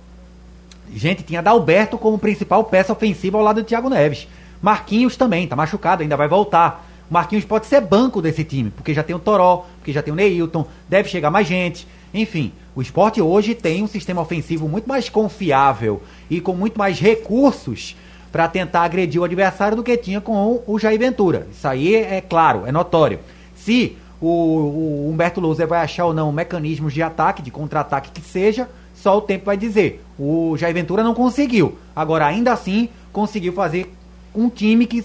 [0.93, 4.27] gente, tinha Dalberto como principal peça ofensiva ao lado do Thiago Neves.
[4.61, 6.85] Marquinhos também, tá machucado, ainda vai voltar.
[7.09, 10.15] Marquinhos pode ser banco desse time, porque já tem o Toró, porque já tem o
[10.15, 11.87] Neilton, deve chegar mais gente.
[12.13, 16.99] Enfim, o esporte hoje tem um sistema ofensivo muito mais confiável e com muito mais
[16.99, 17.95] recursos
[18.31, 21.47] para tentar agredir o adversário do que tinha com o Jair Ventura.
[21.51, 23.19] Isso aí é claro, é notório.
[23.55, 28.21] Se o, o Humberto Louser vai achar ou não mecanismos de ataque, de contra-ataque que
[28.21, 30.03] seja, só o tempo vai dizer.
[30.17, 31.77] O Jair Ventura não conseguiu.
[31.95, 33.93] Agora, ainda assim, conseguiu fazer
[34.33, 35.03] um time que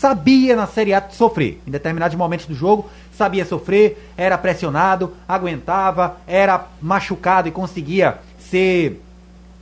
[0.00, 1.60] sabia na Série A sofrer.
[1.66, 8.98] Em determinados momentos do jogo, sabia sofrer, era pressionado, aguentava, era machucado e conseguia ser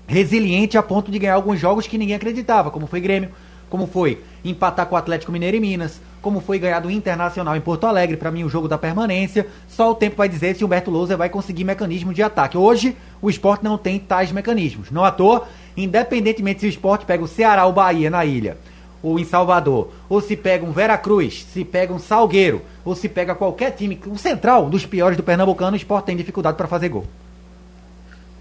[0.07, 3.31] resiliente a ponto de ganhar alguns jogos que ninguém acreditava, como foi Grêmio,
[3.69, 7.61] como foi empatar com o Atlético Mineiro em Minas, como foi ganhar do Internacional em
[7.61, 9.45] Porto Alegre, para mim o jogo da permanência.
[9.69, 12.57] Só o tempo vai dizer se Humberto Lousa vai conseguir mecanismo de ataque.
[12.57, 14.93] Hoje o esporte não tem tais mecanismos.
[14.93, 18.57] Não à toa, independentemente se o esporte pega o Ceará ou Bahia na ilha,
[19.03, 23.35] ou em Salvador, ou se pega um Veracruz, se pega um Salgueiro, ou se pega
[23.35, 27.07] qualquer time, o central dos piores do Pernambucano, o esporte tem dificuldade para fazer gol.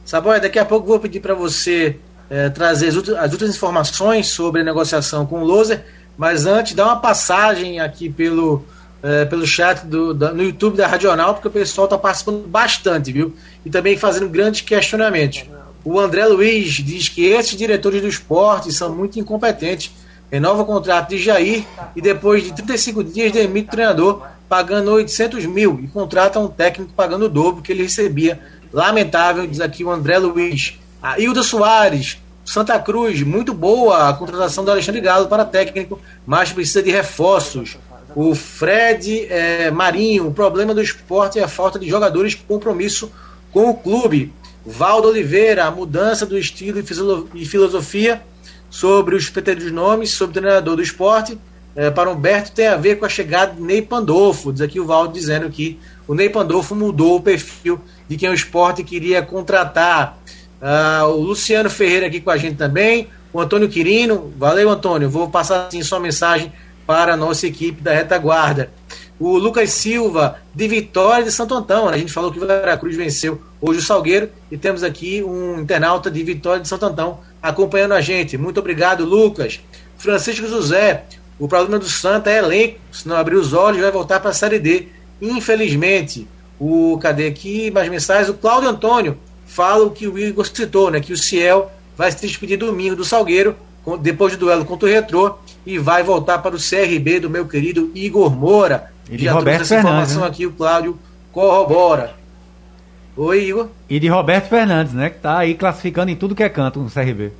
[0.06, 1.98] Saboia, daqui a pouco vou pedir para você
[2.30, 5.84] é, trazer as, as outras informações sobre a negociação com o Loser,
[6.18, 8.64] mas antes dá uma passagem aqui pelo,
[9.04, 13.12] é, pelo chat do, da, no YouTube da Radional, porque o pessoal está participando bastante,
[13.12, 13.36] viu?
[13.66, 15.46] E também fazendo grandes questionamentos.
[15.84, 19.92] O André Luiz diz que esses diretores do esporte são muito incompetentes.
[20.32, 25.46] Renova o contrato de Jair e depois de 35 dias demite o treinador pagando 800
[25.46, 28.40] mil e contrata um técnico pagando o dobro que ele recebia
[28.72, 30.78] Lamentável, diz aqui o André Luiz.
[31.02, 36.52] A Hilda Soares, Santa Cruz, muito boa a contratação do Alexandre Galo para técnico, mas
[36.52, 37.78] precisa de reforços.
[38.16, 43.12] O Fred é, Marinho, o problema do esporte é a falta de jogadores com compromisso
[43.52, 44.34] com o clube.
[44.70, 46.84] Valdo Oliveira, a mudança do estilo
[47.34, 48.22] e filosofia
[48.70, 51.38] sobre os pretéritos nomes, sobre o treinador do esporte.
[51.74, 54.52] É, para Humberto tem a ver com a chegada de Ney Pandolfo.
[54.52, 58.34] Diz aqui o Valdo dizendo que o Ney Pandolfo mudou o perfil de quem o
[58.34, 60.18] esporte queria contratar.
[60.62, 65.30] Uh, o Luciano Ferreira aqui com a gente também, o Antônio Quirino, valeu Antônio, vou
[65.30, 66.52] passar assim sua mensagem
[66.86, 68.72] para a nossa equipe da retaguarda.
[69.20, 71.96] O Lucas Silva, de Vitória de Santo Antão, né?
[71.96, 76.12] a gente falou que o Veracruz venceu hoje o Salgueiro e temos aqui um internauta
[76.12, 78.38] de Vitória de Santo Antão acompanhando a gente.
[78.38, 79.60] Muito obrigado, Lucas.
[79.98, 81.06] Francisco José,
[81.40, 84.34] o problema do Santa é elenco, se não abrir os olhos vai voltar para a
[84.34, 84.88] Série D.
[85.22, 86.28] Infelizmente,
[86.60, 88.30] o cadê aqui mais mensagens?
[88.30, 91.00] O Cláudio Antônio fala o que o Igor citou, né?
[91.00, 93.56] Que o Ciel vai se despedir domingo do Salgueiro,
[94.02, 97.92] depois do duelo contra o Retrô, e vai voltar para o CRB do meu querido
[97.96, 98.92] Igor Moura.
[99.10, 100.28] E de Já Roberto essa Fernandes, informação né?
[100.28, 101.00] aqui, o Cláudio
[101.32, 102.14] corrobora.
[103.16, 103.70] Oi, Igor.
[103.90, 105.10] E de Roberto Fernandes, né?
[105.10, 107.32] Que tá aí classificando em tudo que é canto no CRB.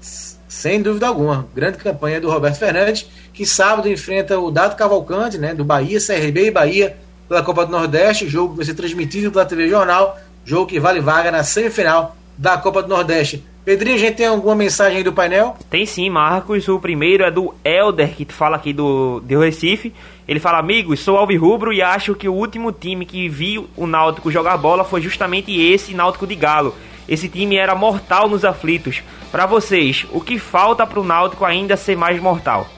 [0.00, 1.46] Sem dúvida alguma.
[1.54, 5.54] Grande campanha do Roberto Fernandes, que sábado enfrenta o Dado Cavalcante, né?
[5.54, 6.96] Do Bahia, CRB e Bahia
[7.28, 11.00] pela Copa do Nordeste, jogo que vai ser transmitido pela TV Jornal, jogo que vale
[11.00, 13.44] vaga na semifinal da Copa do Nordeste.
[13.66, 15.56] Pedrinho, a gente tem alguma mensagem aí do painel?
[15.68, 16.68] Tem sim, Marcos.
[16.68, 19.92] O primeiro é do Elder, que fala aqui do, do Recife.
[20.28, 24.30] Ele fala, amigos, sou alvirrubro e acho que o último time que viu o Náutico
[24.30, 26.76] jogar bola foi justamente esse Náutico de Galo.
[27.08, 29.02] Esse time era mortal nos aflitos.
[29.32, 32.68] Para vocês, o que falta para o Náutico ainda ser mais mortal?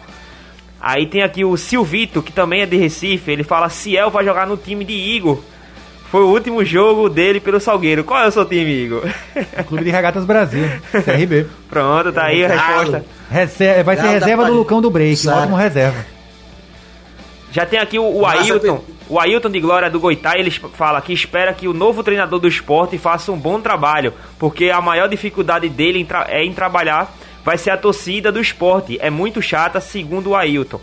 [0.81, 3.31] Aí tem aqui o Silvito, que também é de Recife.
[3.31, 5.39] Ele fala: Ciel vai jogar no time de Igor.
[6.11, 8.03] Foi o último jogo dele pelo Salgueiro.
[8.03, 9.05] Qual é o seu time, Igor?
[9.59, 10.65] O Clube de Regatas Brasil,
[11.05, 11.47] CRB.
[11.69, 13.05] Pronto, tá aí a resposta.
[13.85, 16.05] Vai ser reserva do Lucão do Break, ótimo reserva.
[17.51, 21.13] Já tem aqui o, o Ailton, o Ailton de Glória do Goitá, ele fala que
[21.13, 25.69] espera que o novo treinador do esporte faça um bom trabalho, porque a maior dificuldade
[25.69, 27.15] dele é em trabalhar
[27.49, 28.99] vai ser a torcida do esporte.
[29.01, 30.79] É muito chata, segundo o Ailton.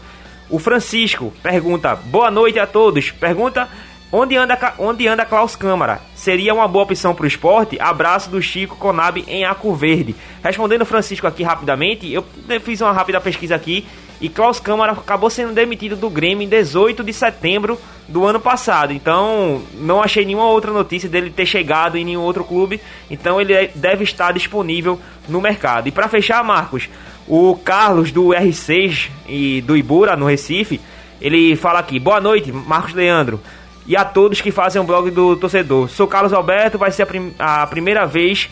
[0.50, 3.12] O Francisco pergunta: Boa noite a todos.
[3.12, 3.70] Pergunta
[4.16, 6.00] onde anda, onde anda Klaus Câmara?
[6.16, 7.78] Seria uma boa opção para o esporte?
[7.80, 10.16] Abraço do Chico Conab em Arco Verde.
[10.42, 12.24] Respondendo Francisco aqui rapidamente, eu
[12.62, 13.86] fiz uma rápida pesquisa aqui
[14.22, 18.94] e Klaus Câmara acabou sendo demitido do Grêmio em 18 de setembro do ano passado.
[18.94, 22.80] Então, não achei nenhuma outra notícia dele ter chegado em nenhum outro clube.
[23.12, 24.98] Então, ele é, deve estar disponível
[25.28, 25.90] no mercado.
[25.90, 26.88] E para fechar, Marcos,
[27.28, 30.80] o Carlos do R6 e do Ibura no Recife,
[31.20, 33.42] ele fala aqui: "Boa noite, Marcos Leandro."
[33.88, 35.90] E a todos que fazem o blog do torcedor.
[35.90, 38.50] Sou Carlos Alberto, vai ser a, prim a primeira vez.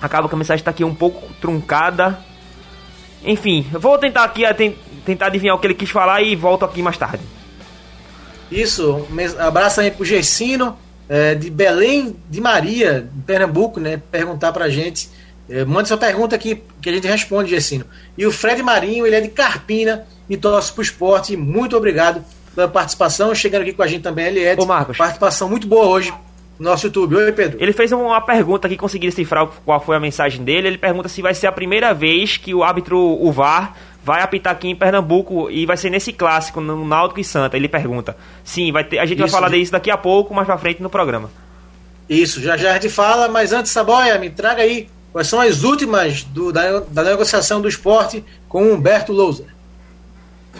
[0.00, 2.18] Acaba que a mensagem está aqui um pouco truncada
[3.24, 4.42] enfim, vou tentar aqui
[5.04, 7.22] tentar adivinhar o que ele quis falar e volto aqui mais tarde.
[8.50, 9.06] Isso,
[9.38, 10.76] abraço aí pro Gessino,
[11.08, 14.00] é, de Belém de Maria, Pernambuco, né?
[14.10, 15.08] Perguntar pra gente.
[15.48, 17.84] É, manda sua pergunta aqui que a gente responde, Gessino.
[18.16, 21.36] E o Fred Marinho, ele é de Carpina e torce pro esporte.
[21.36, 23.34] Muito obrigado pela participação.
[23.34, 26.12] Chegando aqui com a gente também, ele é de participação muito boa hoje
[26.60, 27.16] nosso YouTube.
[27.16, 27.58] Oi, Pedro.
[27.60, 30.68] Ele fez uma pergunta que consegui decifrar qual foi a mensagem dele.
[30.68, 34.52] Ele pergunta se vai ser a primeira vez que o árbitro, o VAR, vai apitar
[34.52, 37.56] aqui em Pernambuco e vai ser nesse clássico, no Náutico e Santa.
[37.56, 38.16] Ele pergunta.
[38.44, 40.82] Sim, vai ter, a gente Isso, vai falar disso daqui a pouco, mais pra frente
[40.82, 41.30] no programa.
[42.08, 45.62] Isso, já já a gente fala, mas antes, Saboia, me traga aí quais são as
[45.62, 49.46] últimas do, da, da negociação do esporte com Humberto Lousa.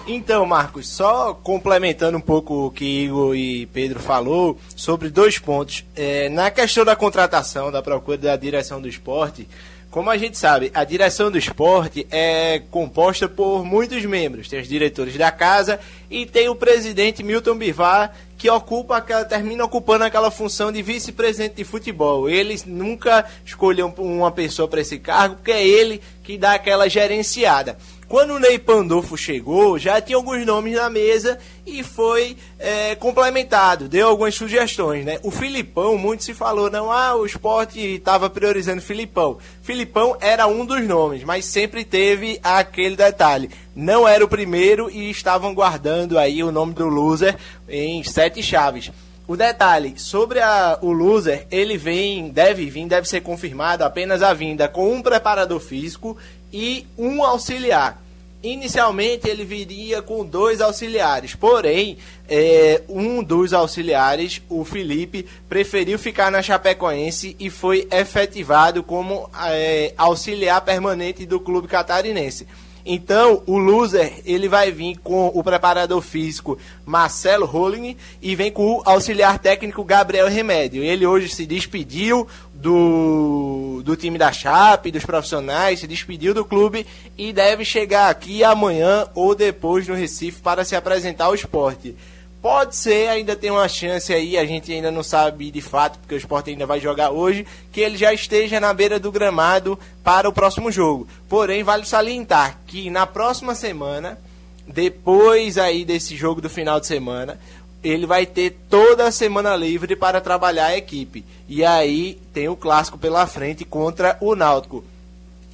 [0.06, 5.84] Então, Marcos, só complementando um pouco o que Igor e Pedro falou sobre dois pontos.
[5.94, 9.46] É, na questão da contratação, da procura da direção do esporte,
[9.90, 14.48] como a gente sabe, a direção do esporte é composta por muitos membros.
[14.48, 19.64] Tem os diretores da casa e tem o presidente Milton Bivar, que ocupa aquela, termina
[19.64, 22.28] ocupando aquela função de vice-presidente de futebol.
[22.28, 27.76] Ele nunca escolheu uma pessoa para esse cargo, porque é ele que dá aquela gerenciada.
[28.10, 33.88] Quando o Ney Pandolfo chegou, já tinha alguns nomes na mesa e foi é, complementado,
[33.88, 35.20] deu algumas sugestões, né?
[35.22, 39.38] O Filipão, muito se falou, não, ah, o esporte estava priorizando Filipão.
[39.62, 43.48] Filipão era um dos nomes, mas sempre teve aquele detalhe.
[43.76, 47.36] Não era o primeiro e estavam guardando aí o nome do loser
[47.68, 48.90] em sete chaves.
[49.30, 54.34] O detalhe sobre a, o loser, ele vem, deve vir, deve ser confirmado apenas a
[54.34, 56.16] vinda com um preparador físico
[56.52, 58.00] e um auxiliar.
[58.42, 66.30] Inicialmente ele viria com dois auxiliares, porém, é, um dos auxiliares, o Felipe, preferiu ficar
[66.30, 72.46] na Chapecoense e foi efetivado como é, auxiliar permanente do clube catarinense.
[72.84, 78.76] Então, o loser, ele vai vir com o preparador físico Marcelo Rolling e vem com
[78.76, 80.82] o auxiliar técnico Gabriel Remédio.
[80.82, 82.26] Ele hoje se despediu
[82.60, 88.44] do, do time da Chape, dos profissionais, se despediu do clube e deve chegar aqui
[88.44, 91.96] amanhã ou depois no Recife para se apresentar ao esporte.
[92.42, 96.14] Pode ser, ainda tem uma chance aí, a gente ainda não sabe de fato, porque
[96.14, 100.28] o esporte ainda vai jogar hoje, que ele já esteja na beira do gramado para
[100.28, 101.06] o próximo jogo.
[101.28, 104.18] Porém, vale salientar que na próxima semana,
[104.66, 107.38] depois aí desse jogo do final de semana,
[107.82, 111.24] ele vai ter toda a semana livre para trabalhar a equipe.
[111.48, 114.84] E aí tem o clássico pela frente contra o Náutico.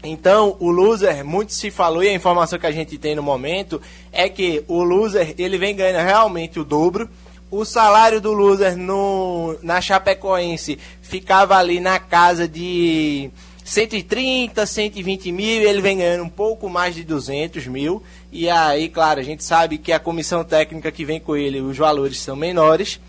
[0.02, 3.80] Então, o loser, muito se falou e a informação que a gente tem no momento
[4.12, 7.08] é que o loser, ele vem ganhando realmente o dobro.
[7.50, 13.30] O salário do loser no, na Chapecoense ficava ali na casa de
[13.66, 18.00] 130, 120 mil, ele vem ganhando um pouco mais de 200 mil.
[18.30, 21.76] E aí, claro, a gente sabe que a comissão técnica que vem com ele, os
[21.76, 23.00] valores são menores.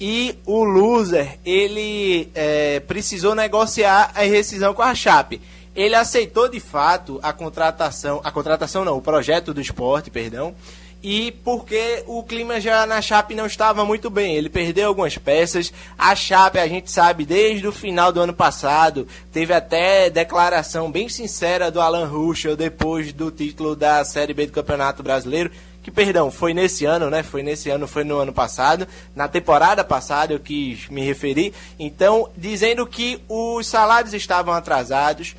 [0.00, 5.40] E o loser, ele é, precisou negociar a rescisão com a Chape
[5.74, 10.54] ele aceitou de fato a contratação, a contratação não, o projeto do esporte, perdão,
[11.02, 14.36] e porque o clima já na Chape não estava muito bem.
[14.36, 15.72] Ele perdeu algumas peças.
[15.98, 21.08] A Chape, a gente sabe, desde o final do ano passado, teve até declaração bem
[21.08, 25.50] sincera do Alan Ruschel depois do título da Série B do Campeonato Brasileiro.
[25.82, 27.24] Que, perdão, foi nesse ano, né?
[27.24, 28.86] Foi nesse ano, foi no ano passado.
[29.16, 31.52] Na temporada passada eu quis me referir.
[31.76, 35.34] Então, dizendo que os salários estavam atrasados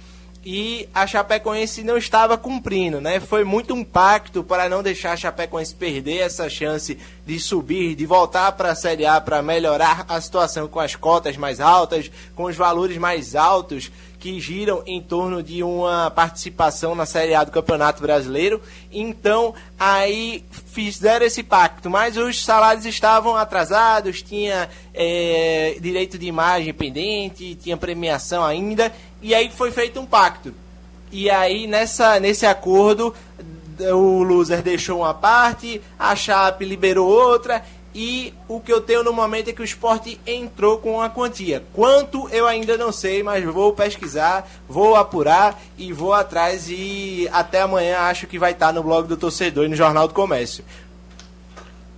[0.45, 3.19] e a Chapecoense não estava cumprindo, né?
[3.19, 8.05] Foi muito um pacto para não deixar a Chapecoense perder essa chance de subir, de
[8.05, 12.43] voltar para a Série A para melhorar a situação com as cotas mais altas, com
[12.43, 13.89] os valores mais altos
[14.23, 18.61] que giram em torno de uma participação na Série A do Campeonato Brasileiro.
[18.89, 26.73] Então, aí fizeram esse pacto, mas os salários estavam atrasados, tinha é, direito de imagem
[26.73, 30.53] pendente, tinha premiação ainda, e aí foi feito um pacto.
[31.11, 33.15] E aí, nessa, nesse acordo,
[33.79, 37.63] o loser deixou uma parte, a Chape liberou outra,
[37.95, 41.63] e o que eu tenho no momento é que o esporte entrou com uma quantia.
[41.71, 46.67] Quanto eu ainda não sei, mas vou pesquisar, vou apurar e vou atrás.
[46.69, 50.13] E até amanhã acho que vai estar no blog do torcedor e no Jornal do
[50.13, 50.65] Comércio.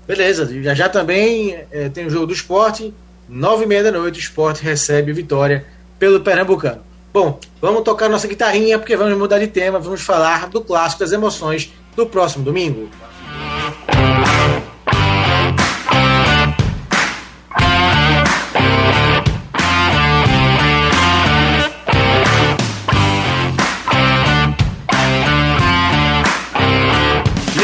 [0.05, 2.93] Beleza, já já também é, tem o jogo do esporte.
[3.27, 5.65] Nove e meia da noite, o esporte recebe vitória
[5.97, 6.84] pelo Pernambucano.
[7.15, 11.13] Bom, vamos tocar nossa guitarrinha porque vamos mudar de tema, vamos falar do clássico das
[11.13, 12.89] emoções do próximo domingo.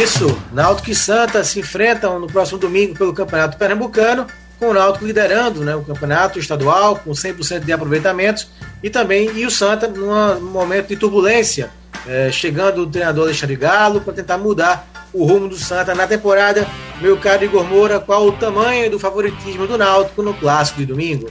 [0.01, 4.27] isso, Náutico e Santa se enfrentam no próximo domingo pelo Campeonato Pernambucano,
[4.57, 8.47] com o Náutico liderando né, o campeonato estadual com 100% de aproveitamento
[8.83, 11.69] e também e o Santa num momento de turbulência,
[12.07, 16.67] é, chegando o treinador Alexandre Galo para tentar mudar o rumo do Santa na temporada.
[16.99, 21.29] Meu caro Igor Moura, qual o tamanho do favoritismo do Náutico no clássico de domingo?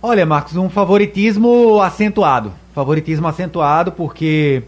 [0.00, 2.52] Olha, Marcos, um favoritismo acentuado.
[2.74, 4.62] Favoritismo acentuado porque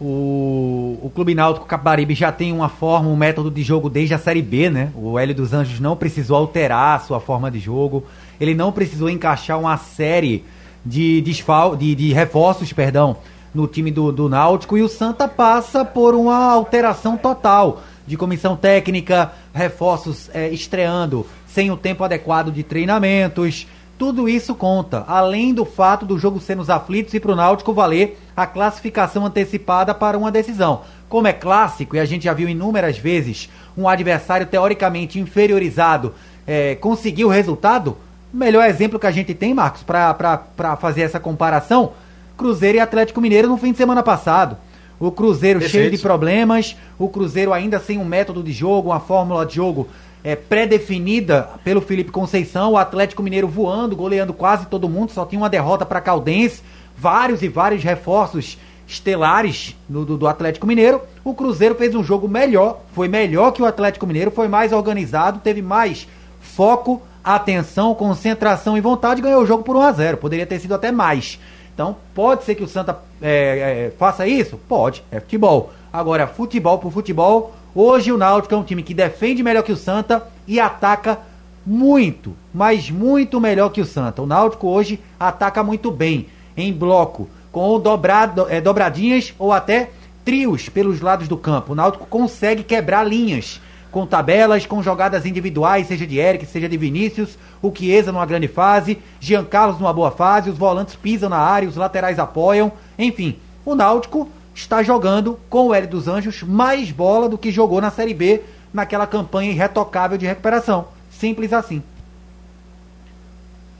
[0.00, 4.18] o, o Clube Náutico Capibaribe já tem uma forma, um método de jogo desde a
[4.18, 4.90] Série B, né?
[4.94, 8.06] O Hélio dos Anjos não precisou alterar a sua forma de jogo.
[8.40, 10.44] Ele não precisou encaixar uma série
[10.84, 13.16] de, desfal de, de reforços, perdão,
[13.54, 14.78] no time do, do Náutico.
[14.78, 21.70] E o Santa passa por uma alteração total de comissão técnica, reforços é, estreando sem
[21.70, 23.66] o tempo adequado de treinamentos.
[23.98, 27.74] Tudo isso conta, além do fato do jogo ser nos aflitos e para o Náutico
[27.74, 30.80] valer a classificação antecipada para uma decisão.
[31.06, 36.14] Como é clássico, e a gente já viu inúmeras vezes, um adversário teoricamente inferiorizado
[36.46, 37.96] é, conseguir o resultado,
[38.32, 41.92] melhor exemplo que a gente tem, Marcos, para fazer essa comparação,
[42.36, 44.56] Cruzeiro e Atlético Mineiro no fim de semana passado.
[44.98, 45.82] O Cruzeiro Perfeito.
[45.82, 49.88] cheio de problemas, o Cruzeiro ainda sem um método de jogo, uma fórmula de jogo
[50.22, 55.40] é, pré-definida pelo Felipe Conceição, o Atlético Mineiro voando, goleando quase todo mundo, só tinha
[55.40, 56.62] uma derrota para Caldense,
[56.96, 61.00] vários e vários reforços estelares do, do, do, Atlético Mineiro.
[61.24, 65.40] O Cruzeiro fez um jogo melhor, foi melhor que o Atlético Mineiro, foi mais organizado,
[65.40, 66.06] teve mais
[66.40, 70.74] foco, atenção, concentração e vontade, ganhou o jogo por 1 a 0 Poderia ter sido
[70.74, 71.38] até mais.
[71.74, 74.58] Então, pode ser que o Santa é, é, faça isso?
[74.68, 75.72] Pode, é futebol.
[75.92, 79.76] Agora, futebol por futebol, hoje o Náutico é um time que defende melhor que o
[79.76, 81.18] Santa e ataca
[81.64, 84.22] muito, mas muito melhor que o Santa.
[84.22, 89.90] O Náutico hoje ataca muito bem, em bloco, com dobrado, é, dobradinhas ou até
[90.24, 91.72] trios pelos lados do campo.
[91.72, 93.60] O Náutico consegue quebrar linhas
[93.90, 98.48] com tabelas, com jogadas individuais, seja de Eric, seja de Vinícius, o Chiesa numa grande
[98.48, 103.36] fase, Jean Carlos numa boa fase, os volantes pisam na área, os laterais apoiam, enfim,
[103.64, 107.90] o Náutico está jogando com o Hélio dos Anjos mais bola do que jogou na
[107.90, 110.88] Série B naquela campanha irretocável de recuperação.
[111.10, 111.82] Simples assim.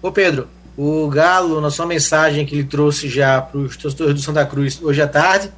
[0.03, 4.21] Ô Pedro, o Galo, na sua mensagem que ele trouxe já para os torcedores do
[4.21, 5.53] Santa Cruz hoje à tarde,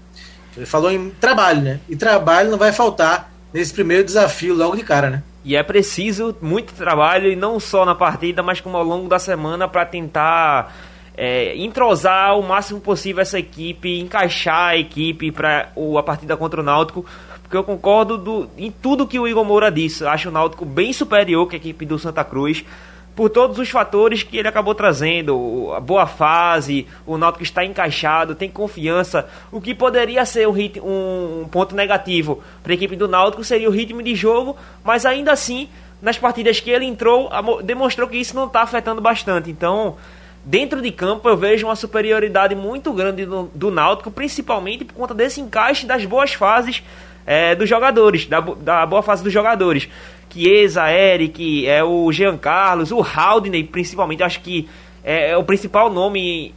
[0.57, 1.81] ele falou em trabalho, né?
[1.89, 5.23] E trabalho não vai faltar nesse primeiro desafio logo de cara, né?
[5.45, 9.19] E é preciso muito trabalho, e não só na partida, mas como ao longo da
[9.19, 10.73] semana, para tentar
[11.17, 16.65] é, entrosar o máximo possível essa equipe, encaixar a equipe para a partida contra o
[16.65, 17.05] Náutico.
[17.43, 20.07] Porque eu concordo do, em tudo que o Igor Moura disse.
[20.07, 22.65] Acho o Náutico bem superior que a equipe do Santa Cruz
[23.15, 28.35] por todos os fatores que ele acabou trazendo, a boa fase, o Náutico está encaixado,
[28.35, 29.29] tem confiança.
[29.51, 33.69] O que poderia ser um, ritmo, um ponto negativo para a equipe do Náutico seria
[33.69, 35.69] o ritmo de jogo, mas ainda assim,
[36.01, 37.31] nas partidas que ele entrou,
[37.63, 39.51] demonstrou que isso não está afetando bastante.
[39.51, 39.97] Então,
[40.43, 45.13] dentro de campo, eu vejo uma superioridade muito grande do, do Náutico, principalmente por conta
[45.13, 46.83] desse encaixe das boas fases
[47.27, 49.89] é, dos jogadores, da, da boa fase dos jogadores.
[50.33, 54.69] Chiesa, Eric, é o Jean Carlos, o Haldney, principalmente, acho que
[55.05, 56.55] é, é o principal nome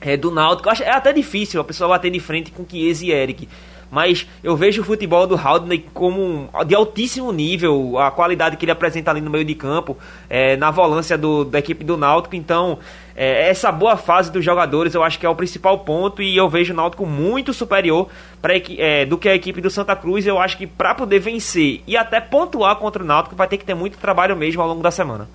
[0.00, 0.70] é, do Náutico.
[0.70, 3.48] Acho, é até difícil a pessoa bater de frente com Chiesa e Eric.
[3.90, 8.72] Mas eu vejo o futebol do Haldney como de altíssimo nível, a qualidade que ele
[8.72, 9.96] apresenta ali no meio de campo,
[10.28, 12.36] é, na volância do, da equipe do Náutico.
[12.36, 12.78] Então,
[13.20, 16.48] é, essa boa fase dos jogadores eu acho que é o principal ponto e eu
[16.48, 18.08] vejo o Náutico muito superior
[18.40, 20.24] pra, é, do que a equipe do Santa Cruz.
[20.24, 23.64] Eu acho que para poder vencer e até pontuar contra o Náutico vai ter que
[23.64, 25.28] ter muito trabalho mesmo ao longo da semana.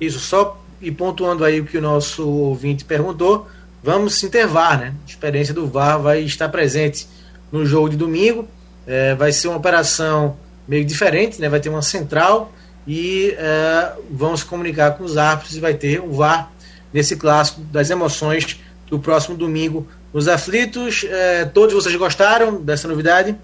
[0.00, 3.46] Isso, só e pontuando aí o que o nosso ouvinte perguntou,
[3.80, 4.92] vamos se intervar, né?
[5.06, 7.06] A experiência do VAR vai estar presente
[7.52, 8.48] no jogo de domingo.
[8.88, 11.48] É, vai ser uma operação meio diferente, né?
[11.48, 12.50] Vai ter uma central
[12.86, 16.50] e é, vão se comunicar com os árbitros e vai ter o VAR
[16.92, 21.04] nesse clássico das emoções do próximo domingo nos aflitos.
[21.08, 23.34] É, todos vocês gostaram dessa novidade?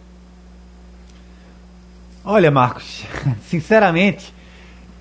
[2.25, 3.05] Olha, Marcos,
[3.49, 4.33] sinceramente,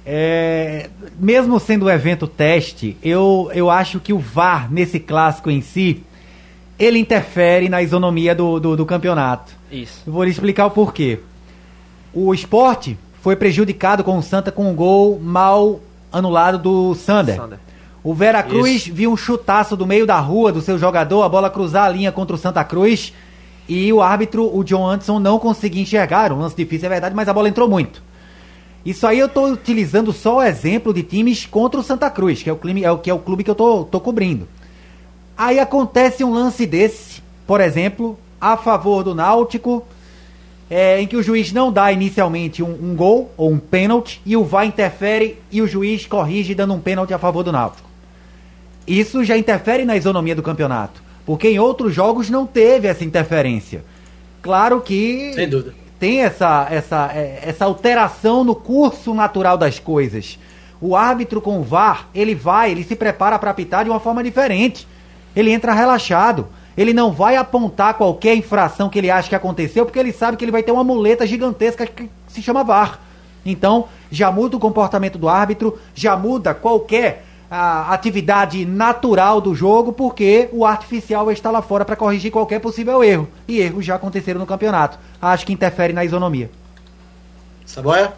[0.05, 5.61] é, mesmo sendo um evento teste, eu, eu acho que o VAR nesse clássico em
[5.61, 6.01] si,
[6.79, 9.51] ele interfere na isonomia do, do, do campeonato.
[9.69, 10.01] Isso.
[10.07, 11.19] Eu vou lhe explicar o porquê.
[12.13, 15.79] O esporte foi prejudicado com o Santa com um gol mal
[16.11, 17.35] anulado do Sander.
[17.35, 17.59] Sander.
[18.03, 18.93] O Vera Cruz Isso.
[18.93, 22.11] viu um chutaço do meio da rua do seu jogador, a bola cruzar a linha
[22.11, 23.13] contra o Santa Cruz
[23.67, 26.31] e o árbitro, o John Anderson, não conseguia enxergar.
[26.31, 28.01] Um lance difícil, é verdade, mas a bola entrou muito.
[28.85, 32.49] Isso aí eu estou utilizando só o exemplo de times contra o Santa Cruz, que
[32.49, 34.47] é o, clube, é o, que é o clube que eu tô, tô cobrindo.
[35.37, 39.85] Aí acontece um lance desse, por exemplo, a favor do Náutico,
[40.69, 44.37] é, em que o juiz não dá inicialmente um, um, gol ou um pênalti e
[44.37, 47.89] o VAR interfere e o juiz corrige dando um pênalti a favor do Náutico.
[48.85, 53.83] Isso já interfere na isonomia do campeonato, porque em outros jogos não teve essa interferência.
[54.41, 55.33] Claro que
[55.99, 60.39] tem essa, essa, é, essa alteração no curso natural das coisas.
[60.81, 64.23] O árbitro com o VAR, ele vai, ele se prepara para apitar de uma forma
[64.23, 64.87] diferente.
[65.35, 66.47] Ele entra relaxado.
[66.79, 70.45] Ele não vai apontar qualquer infração que ele acha que aconteceu, porque ele sabe que
[70.45, 73.01] ele vai ter uma muleta gigantesca que se chama VAR.
[73.45, 79.91] Então, já muda o comportamento do árbitro, já muda qualquer a atividade natural do jogo,
[79.91, 83.27] porque o artificial está lá fora para corrigir qualquer possível erro.
[83.45, 84.97] E erros já aconteceram no campeonato.
[85.21, 86.49] Acho que interfere na isonomia.
[87.65, 88.13] Saboia?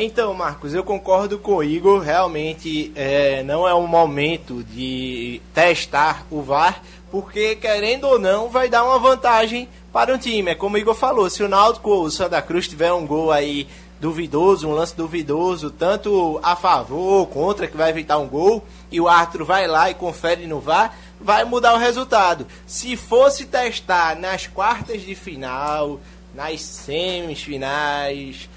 [0.00, 2.00] Então, Marcos, eu concordo com o Igor.
[2.00, 6.80] Realmente é, não é um momento de testar o VAR,
[7.10, 10.50] porque querendo ou não, vai dar uma vantagem para o time.
[10.50, 13.32] É como o Igor falou: se o Náutico ou o Santa Cruz tiver um gol
[13.32, 13.66] aí
[14.00, 19.00] duvidoso, um lance duvidoso, tanto a favor ou contra, que vai evitar um gol, e
[19.00, 22.46] o árbitro vai lá e confere no VAR, vai mudar o resultado.
[22.66, 26.00] Se fosse testar nas quartas de final,
[26.34, 28.48] nas semifinais,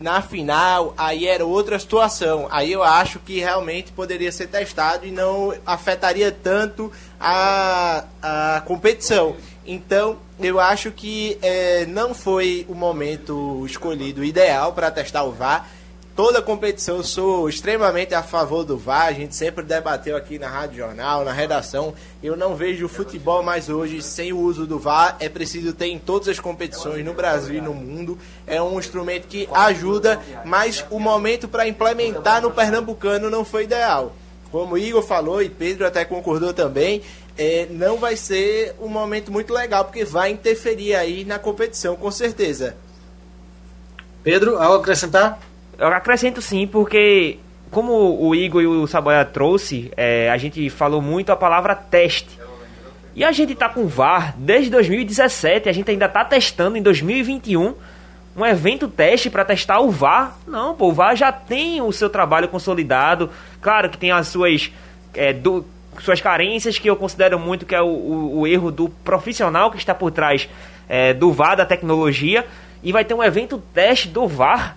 [0.00, 2.48] na final, aí era outra situação.
[2.50, 9.36] Aí eu acho que realmente poderia ser testado e não afetaria tanto a, a competição.
[9.66, 15.68] Então, eu acho que é, não foi o momento escolhido ideal para testar o VAR.
[16.18, 20.48] Toda competição eu sou extremamente a favor do VAR, a gente sempre debateu aqui na
[20.48, 21.94] Rádio Jornal, na redação.
[22.20, 25.86] Eu não vejo o futebol mais hoje sem o uso do VAR, é preciso ter
[25.86, 28.18] em todas as competições no Brasil e no mundo.
[28.48, 34.12] É um instrumento que ajuda, mas o momento para implementar no Pernambucano não foi ideal.
[34.50, 37.00] Como o Igor falou e Pedro até concordou também,
[37.36, 42.10] é, não vai ser um momento muito legal, porque vai interferir aí na competição, com
[42.10, 42.74] certeza.
[44.24, 45.47] Pedro, algo a acrescentar?
[45.78, 47.38] Eu acrescento sim, porque
[47.70, 52.38] como o Igor e o Saboia trouxe, é, a gente falou muito a palavra teste.
[53.14, 57.74] E a gente tá com VAR desde 2017, a gente ainda tá testando em 2021
[58.36, 60.36] um evento teste para testar o VAR.
[60.46, 63.30] Não, pô, o VAR já tem o seu trabalho consolidado.
[63.60, 64.72] Claro que tem as suas
[65.14, 65.64] é, do,
[66.00, 69.76] suas carências que eu considero muito que é o, o, o erro do profissional que
[69.76, 70.48] está por trás
[70.88, 72.46] é, do VAR da tecnologia
[72.82, 74.76] e vai ter um evento teste do VAR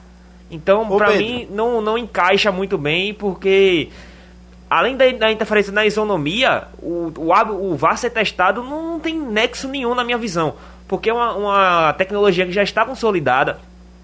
[0.51, 3.89] então, para mim, não, não encaixa muito bem, porque
[4.69, 9.67] além da, da interferência na isonomia, o, o, o VAR ser testado não tem nexo
[9.67, 10.55] nenhum na minha visão.
[10.87, 13.59] Porque é uma, uma tecnologia que já está consolidada,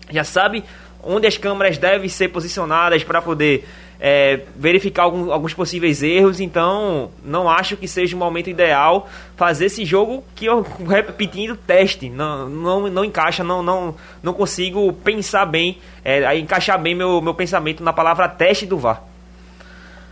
[0.09, 0.63] já sabe
[1.03, 3.67] onde as câmeras devem ser posicionadas para poder
[3.99, 9.65] é, verificar algum, alguns possíveis erros, então não acho que seja o momento ideal fazer
[9.65, 15.45] esse jogo que eu repetindo teste, não, não, não encaixa, não, não, não consigo pensar
[15.45, 19.03] bem, é, encaixar bem meu, meu pensamento na palavra teste do VAR.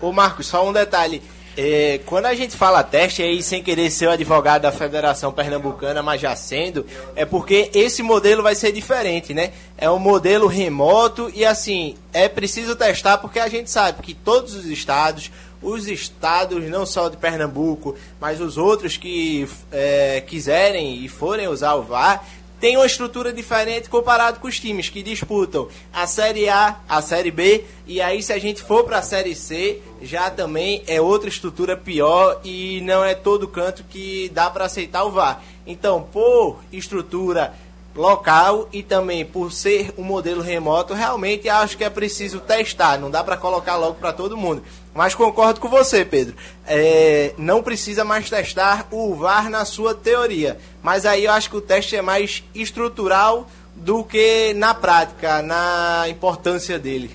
[0.02, 1.22] Ô Marcos, só um detalhe.
[1.58, 6.04] É, quando a gente fala teste aí, sem querer ser o advogado da Federação Pernambucana,
[6.04, 6.86] mas já sendo,
[7.16, 9.54] é porque esse modelo vai ser diferente, né?
[9.78, 14.54] É um modelo remoto e assim, é preciso testar porque a gente sabe que todos
[14.54, 15.32] os estados,
[15.62, 21.76] os estados não só de Pernambuco, mas os outros que é, quiserem e forem usar
[21.76, 22.26] o VAR,
[22.66, 27.30] tem uma estrutura diferente comparado com os times que disputam a Série A, a Série
[27.30, 31.30] B, e aí se a gente for para a Série C, já também é outra
[31.30, 35.44] estrutura pior e não é todo canto que dá para aceitar o VAR.
[35.68, 37.54] Então, por estrutura
[37.96, 43.12] local e também por ser um modelo remoto, realmente acho que é preciso testar, não
[43.12, 44.64] dá para colocar logo para todo mundo.
[44.94, 46.36] Mas concordo com você, Pedro.
[46.66, 50.58] É, não precisa mais testar o VAR na sua teoria.
[50.86, 56.06] Mas aí eu acho que o teste é mais estrutural do que na prática, na
[56.08, 57.10] importância dele.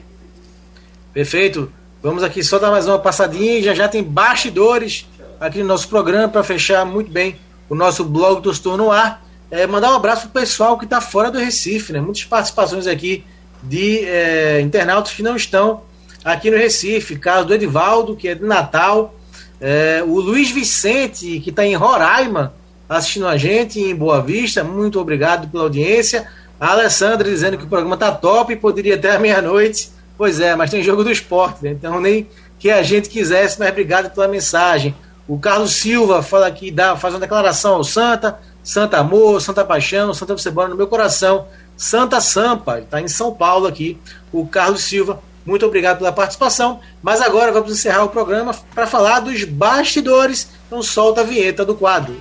[1.15, 1.73] Perfeito.
[2.03, 5.07] Vamos aqui só dar mais uma passadinha já já tem bastidores
[5.39, 9.25] aqui no nosso programa para fechar muito bem o nosso blog do no Ar.
[9.49, 12.01] É, mandar um abraço pro pessoal que está fora do Recife, né?
[12.01, 13.25] Muitas participações aqui
[13.63, 15.83] de é, internautas que não estão
[16.25, 19.15] aqui no Recife, caso do Edivaldo, que é de Natal,
[19.61, 22.59] é, o Luiz Vicente, que está em Roraima,
[22.91, 26.27] assistindo a gente em Boa Vista, muito obrigado pela audiência.
[26.59, 29.93] A Alessandra dizendo que o programa tá top e poderia até meia-noite.
[30.19, 31.71] Pois é, mas tem jogo do esporte, né?
[31.71, 32.27] então nem
[32.59, 34.93] que a gente quisesse, mas obrigado pela mensagem.
[35.29, 40.13] O Carlos Silva fala aqui, dá, faz uma declaração ao Santa, Santa Amor, Santa Paixão,
[40.13, 43.97] Santa Cebola no meu coração, Santa Sampa, está em São Paulo aqui,
[44.33, 46.81] o Carlos Silva, muito obrigado pela participação.
[47.01, 50.49] Mas agora vamos encerrar o programa para falar dos bastidores.
[50.67, 52.21] Então solta a vinheta do quadro.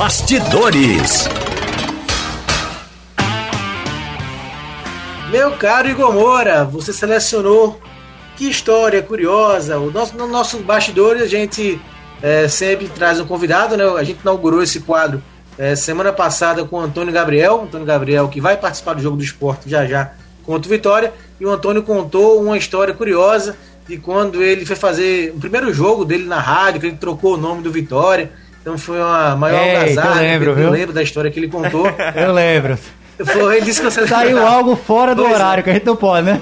[0.00, 1.28] Bastidores.
[5.30, 7.78] Meu caro Igor Moura, você selecionou
[8.34, 9.78] que história curiosa.
[9.78, 11.78] O nosso, no nosso bastidores a gente
[12.22, 13.84] é, sempre traz um convidado, né?
[13.84, 15.22] A gente inaugurou esse quadro
[15.58, 17.64] é, semana passada com o Antônio Gabriel.
[17.64, 20.12] Antônio Gabriel, que vai participar do jogo do esporte já já
[20.46, 21.12] contra o Vitória.
[21.38, 23.54] E o Antônio contou uma história curiosa
[23.86, 27.36] de quando ele foi fazer o primeiro jogo dele na rádio, que ele trocou o
[27.36, 28.32] nome do Vitória.
[28.60, 30.22] Então foi uma maior algazarra.
[30.22, 31.86] Eu lembro, eu lembro da história que ele contou.
[32.14, 32.78] eu lembro.
[33.24, 35.34] Foi, ele disse que você Saiu algo fora do pois é.
[35.34, 35.64] horário, é.
[35.64, 36.40] que a gente não pode, né?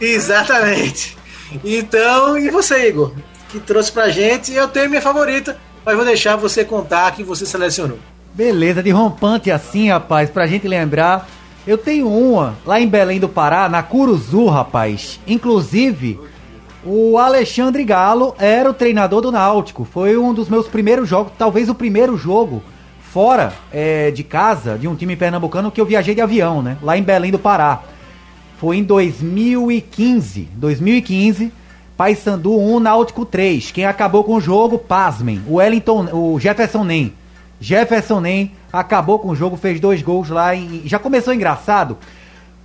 [0.00, 1.16] Exatamente.
[1.64, 3.12] Então, e você, Igor?
[3.48, 4.52] Que trouxe pra gente.
[4.52, 7.98] Eu tenho minha favorita, mas vou deixar você contar que você selecionou.
[8.34, 11.26] Beleza, de rompante assim, rapaz, pra gente lembrar.
[11.66, 15.18] Eu tenho uma lá em Belém do Pará, na Curuzu, rapaz.
[15.26, 16.20] Inclusive,
[16.84, 19.84] o Alexandre Galo era o treinador do Náutico.
[19.84, 22.62] Foi um dos meus primeiros jogos, talvez o primeiro jogo
[23.00, 26.76] fora é, de casa de um time pernambucano que eu viajei de avião, né?
[26.82, 27.82] Lá em Belém do Pará.
[28.58, 30.48] Foi em 2015.
[30.54, 31.52] 2015,
[31.96, 33.70] Paysandu 1, Náutico 3.
[33.70, 37.12] Quem acabou com o jogo, pasmem, o Wellington, o Jefferson Nem.
[37.58, 41.96] Jefferson Nem acabou com o jogo, fez dois gols lá e já começou engraçado,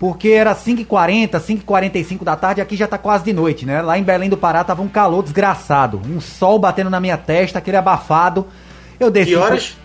[0.02, 3.84] porque era 5h40, 5h45 da tarde, aqui já tá quase de noite, né?
[3.84, 7.60] Lá em Belém do Pará tava um calor desgraçado, um sol batendo na minha testa,
[7.60, 8.48] aquele abafado.
[9.00, 9.34] Eu desci.
[9.34, 9.78] Que horas?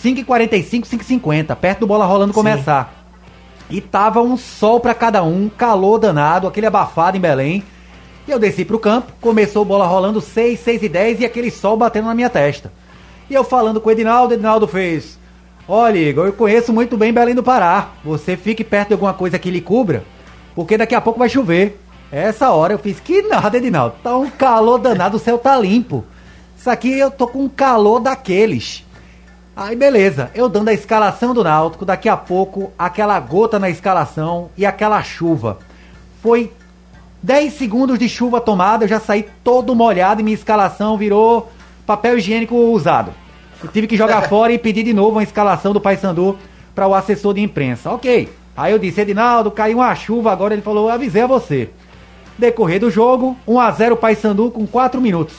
[0.00, 2.38] 5h45, 5h50, perto do bola rolando Sim.
[2.38, 3.04] começar.
[3.68, 7.64] E tava um sol para cada um, calor danado, aquele abafado em Belém.
[8.28, 11.76] E eu desci pro campo, começou bola rolando 6, 6 e 10 e aquele sol
[11.76, 12.72] batendo na minha testa.
[13.28, 15.18] E eu falando com o Edinaldo, Edinaldo fez:
[15.70, 17.90] Olha, Igor, eu conheço muito bem Belém do Pará.
[18.02, 20.02] Você fique perto de alguma coisa que lhe cubra,
[20.54, 21.78] porque daqui a pouco vai chover.
[22.10, 23.96] Essa hora eu fiz: Que nada, Edinaldo.
[24.02, 26.06] Tá um calor danado, o céu tá limpo.
[26.56, 28.82] Isso aqui eu tô com um calor daqueles.
[29.54, 34.48] Aí beleza, eu dando a escalação do Náutico, daqui a pouco aquela gota na escalação
[34.56, 35.58] e aquela chuva.
[36.22, 36.50] Foi
[37.22, 41.50] 10 segundos de chuva tomada, eu já saí todo molhado e minha escalação virou
[41.84, 43.12] papel higiênico usado.
[43.72, 46.38] Tive que jogar fora e pedir de novo uma escalação do Paysandu
[46.74, 47.90] para o assessor de imprensa.
[47.90, 48.30] Ok.
[48.56, 50.54] Aí eu disse, Edinaldo, caiu uma chuva agora.
[50.54, 51.70] Ele falou, avisei a você.
[52.36, 55.36] Decorrer do jogo, 1 a 0 Paysandu com 4 minutos.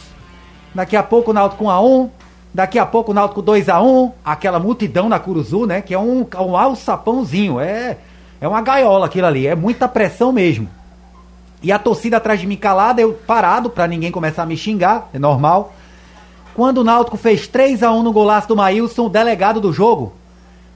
[0.73, 2.09] Daqui a pouco o Náutico 1 a 1
[2.53, 5.81] Daqui a pouco o Náutico 2 a 1 aquela multidão na Curuzu, né?
[5.81, 7.97] Que é um, um alçapãozinho, é,
[8.41, 10.67] é uma gaiola aquilo ali, é muita pressão mesmo.
[11.61, 15.09] E a torcida atrás de mim calada, eu parado para ninguém começar a me xingar,
[15.13, 15.73] é normal.
[16.53, 20.13] Quando o Náutico fez 3 a 1 no golaço do Maílson, o delegado do jogo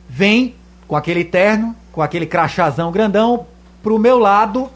[0.08, 0.56] vem
[0.88, 3.46] com aquele terno, com aquele crachazão grandão,
[3.82, 4.70] pro meu lado,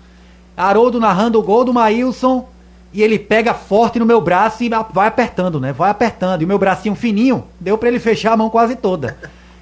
[0.55, 2.47] Haroldo narrando o gol do Maílson,
[2.93, 5.71] e ele pega forte no meu braço e vai apertando, né?
[5.71, 6.41] Vai apertando.
[6.41, 9.17] E o meu bracinho fininho, deu para ele fechar a mão quase toda.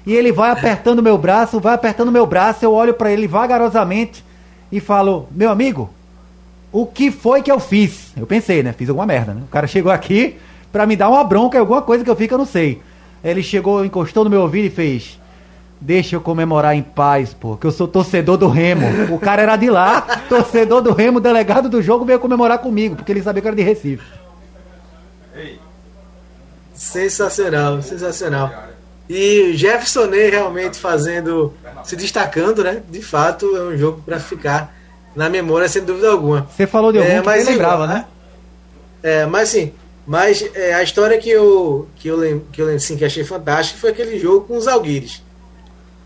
[0.06, 4.24] E ele vai apertando meu braço, vai apertando meu braço, eu olho para ele vagarosamente
[4.70, 5.90] e falo: "Meu amigo,
[6.72, 8.72] o que foi que eu fiz?" Eu pensei, né?
[8.72, 9.42] Fiz alguma merda, né?
[9.44, 10.38] O cara chegou aqui
[10.76, 12.82] para me dar uma bronca, alguma coisa que eu fico, eu não sei.
[13.24, 15.18] Ele chegou, encostou no meu ouvido e fez:
[15.80, 18.86] Deixa eu comemorar em paz, pô, que eu sou torcedor do Remo.
[19.10, 23.10] O cara era de lá, torcedor do Remo, delegado do jogo, veio comemorar comigo, porque
[23.10, 24.04] ele sabia que eu era de Recife.
[26.74, 28.52] Sensacional, sensacional.
[29.08, 31.54] E Jefferson Ney realmente fazendo,
[31.84, 32.82] se destacando, né?
[32.86, 34.76] De fato, é um jogo para ficar
[35.14, 36.46] na memória, sem dúvida alguma.
[36.54, 38.04] Você falou de algum é, mas, que lembrava, né?
[39.02, 39.72] É, mas sim,
[40.06, 43.24] mas é, a história que eu que eu lembro, que eu lembro, sim, que achei
[43.24, 45.26] fantástico foi aquele jogo com os Alguires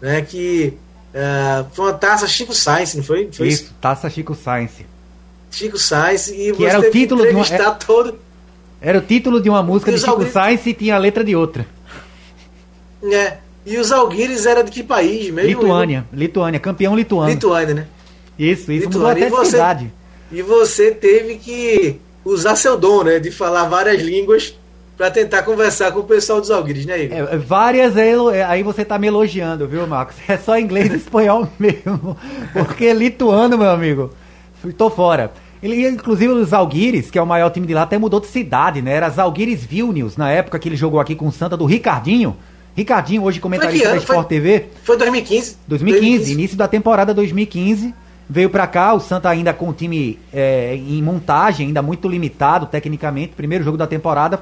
[0.00, 0.22] né?
[0.22, 0.74] Que
[1.14, 3.28] uh, foi uma taça Chico Science, não foi?
[3.30, 4.86] foi isso, taça Chico Science.
[5.50, 8.18] Chico Science e que era o título de uma, era, é- todo.
[8.80, 10.32] Era o título de uma música de Chico Alguires...
[10.32, 11.66] Science e tinha a letra de outra.
[13.04, 13.38] É.
[13.66, 15.50] E os Alguires era de que país mesmo?
[15.50, 17.30] Lituânia, Lituânia, campeão lituano.
[17.30, 17.86] Lituânia, né?
[18.38, 19.24] Isso, isso Lituânia.
[19.24, 19.92] mudou até e cidade.
[20.32, 22.00] E você teve que
[22.32, 23.18] usar seu dom, né?
[23.18, 24.54] De falar várias línguas
[24.96, 27.16] para tentar conversar com o pessoal dos Alguires, né, Igor?
[27.16, 30.16] É, várias é, aí você tá me elogiando, viu, Marcos?
[30.28, 32.16] É só inglês e espanhol mesmo.
[32.52, 34.10] Porque lituano, meu amigo,
[34.76, 35.32] tô fora.
[35.62, 38.80] Ele, inclusive, os Alguires, que é o maior time de lá, até mudou de cidade,
[38.80, 38.92] né?
[38.92, 42.36] Era Alguires Vilnius, na época que ele jogou aqui com o Santa do Ricardinho.
[42.76, 44.66] Ricardinho, hoje comentarista da Sport foi, TV.
[44.84, 45.56] Foi 2015.
[45.66, 45.68] 2015.
[45.68, 47.94] 2015, início da temporada 2015.
[48.32, 52.64] Veio para cá, o Santa ainda com o time é, em montagem, ainda muito limitado
[52.64, 53.32] tecnicamente.
[53.34, 54.40] Primeiro jogo da temporada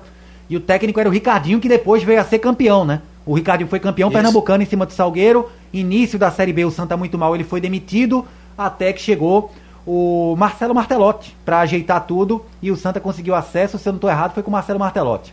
[0.50, 3.00] e o técnico era o Ricardinho, que depois veio a ser campeão, né?
[3.24, 4.14] O Ricardinho foi campeão Isso.
[4.14, 5.48] pernambucano em cima do Salgueiro.
[5.72, 8.26] Início da Série B, o Santa muito mal, ele foi demitido.
[8.58, 9.50] Até que chegou
[9.86, 12.44] o Marcelo Martelotti para ajeitar tudo.
[12.60, 13.78] E o Santa conseguiu acesso.
[13.78, 15.32] Se eu não estou errado, foi com o Marcelo Martelotti.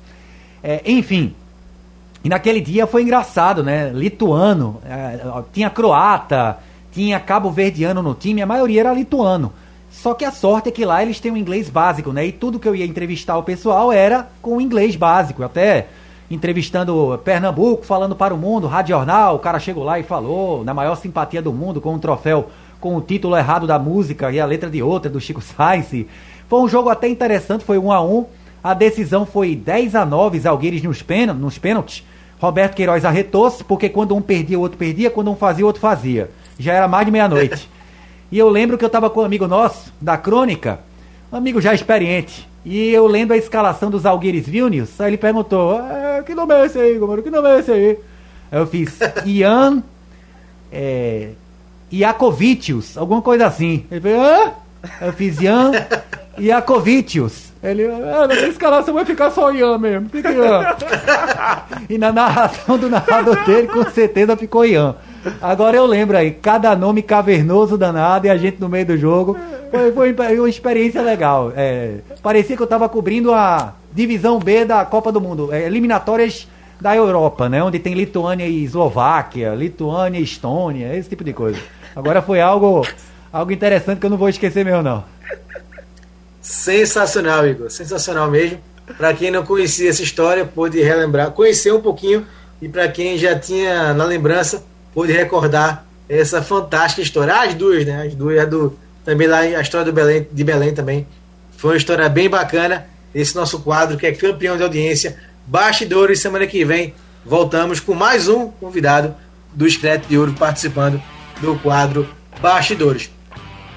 [0.63, 1.35] É, enfim.
[2.23, 3.91] E naquele dia foi engraçado, né?
[3.93, 5.19] Lituano, é,
[5.51, 6.57] tinha croata,
[6.95, 9.51] tinha cabo-verdiano no time, a maioria era lituano.
[9.91, 12.25] Só que a sorte é que lá eles têm um inglês básico, né?
[12.25, 15.43] E tudo que eu ia entrevistar o pessoal era com inglês básico.
[15.43, 15.87] Até
[16.31, 20.73] entrevistando Pernambuco, falando para o mundo, Rádio Jornal, o cara chegou lá e falou, na
[20.73, 24.45] maior simpatia do mundo, com um troféu com o título errado da música e a
[24.45, 26.05] letra de outra, do Chico Sainz.
[26.47, 28.25] Foi um jogo até interessante, foi 1 a 1
[28.63, 31.03] A decisão foi 10 a 9 Alguires nos,
[31.37, 32.05] nos pênaltis.
[32.39, 35.81] Roberto Queiroz arretou-se, porque quando um perdia, o outro perdia, quando um fazia, o outro
[35.81, 36.29] fazia.
[36.57, 37.69] Já era mais de meia-noite.
[38.31, 40.79] E eu lembro que eu tava com um amigo nosso, da Crônica,
[41.31, 42.47] um amigo já experiente.
[42.65, 46.65] E eu lendo a escalação dos Alguires Vilnius, aí ele perguntou, é, que nome é
[46.65, 47.21] esse aí, mano?
[47.21, 47.99] Que nome é esse aí?
[48.51, 49.83] Aí eu fiz Ian
[50.71, 51.29] é,
[51.91, 53.85] Iakovicius, alguma coisa assim.
[53.91, 54.53] Ele falou, hã?
[55.01, 55.71] Eu fiz Ian
[56.39, 57.44] Iakovicius.
[57.65, 60.75] Ele, ah, na escalação vai ficar só Ian mesmo, fica Ian.
[61.89, 64.95] e na narração do narrador dele, com certeza ficou Ian.
[65.41, 69.37] Agora eu lembro aí, cada nome cavernoso danado e a gente no meio do jogo.
[69.93, 71.51] Foi, foi uma experiência legal.
[71.55, 76.47] É, parecia que eu estava cobrindo a divisão B da Copa do Mundo, é, eliminatórias
[76.79, 77.63] da Europa, né?
[77.63, 81.59] Onde tem Lituânia e Eslováquia, Lituânia e Estônia, esse tipo de coisa.
[81.95, 82.85] Agora foi algo,
[83.31, 85.03] algo interessante que eu não vou esquecer mesmo, não.
[86.45, 87.71] Sensacional, Igor.
[87.71, 88.59] Sensacional mesmo.
[88.97, 92.25] Para quem não conhecia essa história, pôde relembrar, conhecer um pouquinho.
[92.61, 97.33] E para quem já tinha na lembrança, pôde recordar essa fantástica história.
[97.33, 98.05] As duas, né?
[98.05, 101.07] As duas, a do, também lá a história do Belém, de Belém também.
[101.57, 102.85] Foi uma história bem bacana.
[103.13, 105.17] Esse nosso quadro, que é campeão de audiência,
[105.47, 106.19] Bastidores.
[106.19, 106.93] Semana que vem
[107.25, 109.15] voltamos com mais um convidado
[109.51, 111.01] do Escrete de Ouro participando
[111.41, 112.07] do quadro
[112.39, 113.14] Bastidores.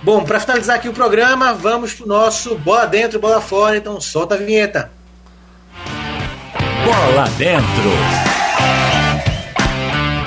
[0.02, 3.76] Bom, para finalizar aqui o programa, vamos pro nosso Bola Dentro, Bola Fora.
[3.76, 4.92] Então solta a vinheta.
[6.84, 7.90] Bola Dentro.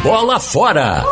[0.04, 1.06] Bola Fora.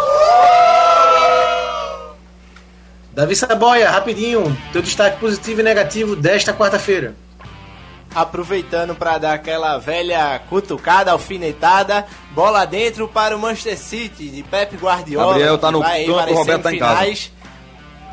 [3.14, 7.16] Davi Saboia, rapidinho, teu destaque positivo e negativo desta quarta-feira.
[8.14, 14.76] Aproveitando para dar aquela velha cutucada, alfinetada, bola dentro para o Manchester City de Pep
[14.78, 15.34] Guardiola.
[15.34, 17.30] Gabriel tá no vai campo, o Roberto tá em casa.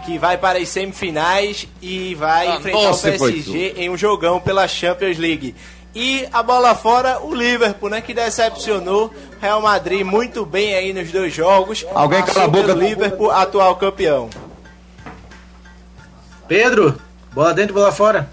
[0.07, 4.39] Que vai para as semifinais e vai Ah, enfrentar nossa, o PSG em um jogão
[4.41, 5.55] pela Champions League.
[5.95, 8.01] E a bola fora, o Liverpool, né?
[8.01, 11.85] Que decepcionou Real Madrid muito bem aí nos dois jogos.
[11.93, 12.73] Alguém cala a boca.
[12.73, 14.31] Liverpool, atual campeão.
[16.47, 16.97] Pedro,
[17.33, 18.29] bola dentro, bola fora.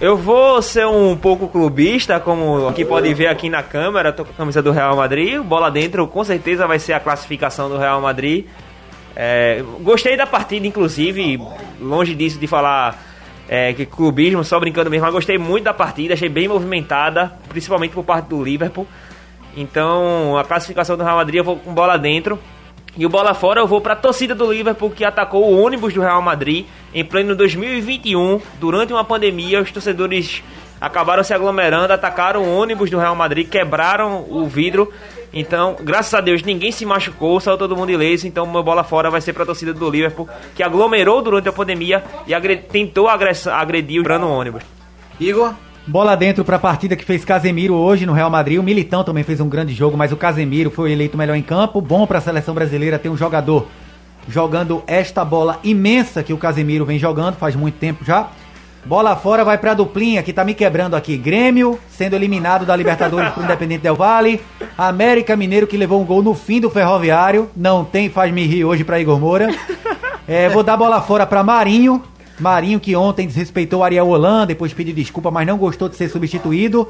[0.00, 4.30] Eu vou ser um pouco clubista, como aqui pode ver aqui na câmera, tô com
[4.30, 5.40] a camisa do Real Madrid.
[5.42, 8.44] Bola dentro, com certeza vai ser a classificação do Real Madrid.
[9.16, 11.40] É, gostei da partida, inclusive,
[11.80, 13.02] longe disso de falar
[13.48, 17.92] é, que clubismo, só brincando mesmo, mas gostei muito da partida, achei bem movimentada, principalmente
[17.92, 18.86] por parte do Liverpool.
[19.56, 22.38] Então, a classificação do Real Madrid eu vou com bola dentro.
[22.96, 25.94] E o bola fora eu vou para a torcida do Liverpool que atacou o ônibus
[25.94, 30.42] do Real Madrid em pleno 2021, durante uma pandemia, os torcedores
[30.80, 34.92] acabaram se aglomerando, atacaram o ônibus do Real Madrid, quebraram o vidro.
[35.32, 38.26] Então, graças a Deus, ninguém se machucou, saiu todo mundo ileso.
[38.26, 41.52] Então, meu bola fora vai ser para a torcida do Liverpool, que aglomerou durante a
[41.52, 44.62] pandemia e agre- tentou agredir o no ônibus.
[45.20, 45.52] Igor,
[45.86, 48.58] Bola dentro para a partida que fez Casemiro hoje no Real Madrid.
[48.58, 51.80] O Militão também fez um grande jogo, mas o Casemiro foi eleito melhor em campo.
[51.80, 53.66] Bom para a seleção brasileira ter um jogador
[54.28, 58.28] jogando esta bola imensa que o Casemiro vem jogando faz muito tempo já.
[58.84, 61.16] Bola fora vai para a duplinha que tá me quebrando aqui.
[61.16, 64.40] Grêmio sendo eliminado da Libertadores pro Independente Del Vale.
[64.76, 67.50] América Mineiro que levou um gol no fim do Ferroviário.
[67.56, 69.48] Não tem faz me rir hoje para Igor Moura.
[70.30, 72.02] É, vou dar bola fora para Marinho.
[72.38, 76.86] Marinho que ontem desrespeitou Ariel Holanda, depois pediu desculpa, mas não gostou de ser substituído.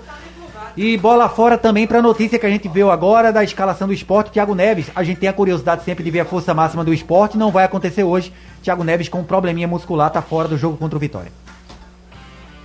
[0.77, 3.95] E bola fora também para a notícia que a gente viu agora da escalação do
[3.95, 4.91] esporte, Thiago Neves.
[4.95, 7.65] A gente tem a curiosidade sempre de ver a força máxima do esporte, não vai
[7.65, 8.33] acontecer hoje.
[8.61, 11.31] Thiago Neves com um probleminha muscular tá fora do jogo contra o Vitória.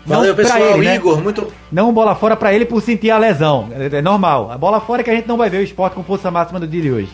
[0.05, 0.59] Valeu Não pessoal.
[0.59, 0.95] ele, né?
[0.95, 1.53] Igor, muito.
[1.71, 3.69] Não bola fora para ele por sentir a lesão.
[3.71, 4.51] É, é normal.
[4.51, 6.59] A bola fora é que a gente não vai ver o esporte com força máxima
[6.59, 7.09] do dia de hoje.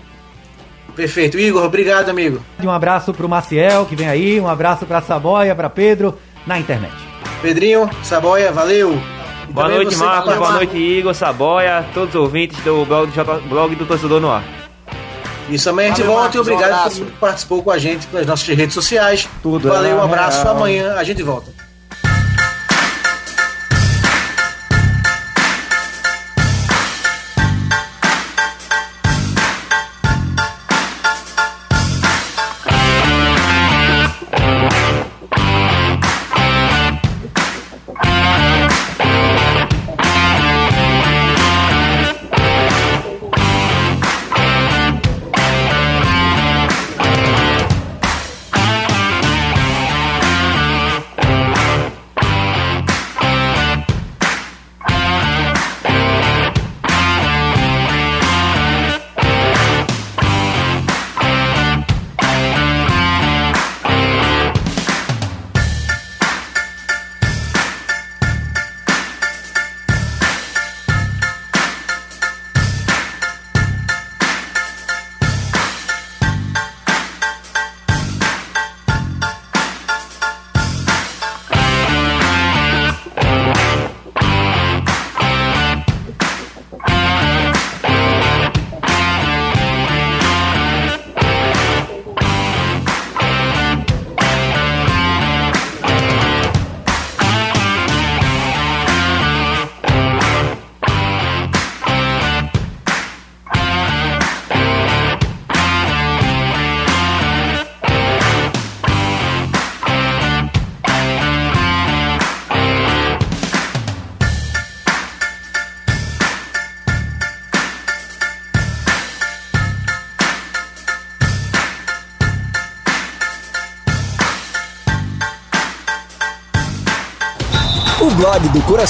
[0.95, 1.39] Perfeito.
[1.39, 2.41] Igor, obrigado, amigo.
[2.63, 6.93] Um abraço pro Maciel que vem aí, um abraço pra Saboia, pra Pedro na internet.
[7.41, 8.99] Pedrinho, Saboia, valeu.
[9.47, 10.35] E Boa noite, Marcos.
[10.35, 14.29] Boa noite, Igor, Saboia, todos os ouvintes do blog do, J- blog do Torcedor no
[14.29, 14.43] Ar.
[15.49, 17.71] Isso amanhã a gente Valeu, volta e Marcos, um obrigado por mundo que participou com
[17.71, 19.27] a gente pelas nossas redes sociais.
[19.41, 20.43] Tudo Valeu, é um abraço.
[20.43, 20.55] real.
[20.55, 21.51] Amanhã a gente volta.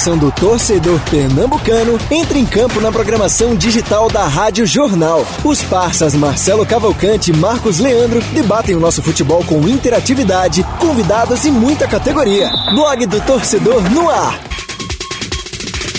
[0.00, 5.26] Do torcedor pernambucano entra em campo na programação digital da Rádio Jornal.
[5.44, 11.50] Os parças Marcelo Cavalcante e Marcos Leandro debatem o nosso futebol com interatividade, convidados e
[11.50, 12.50] muita categoria.
[12.74, 14.40] Blog do torcedor no ar.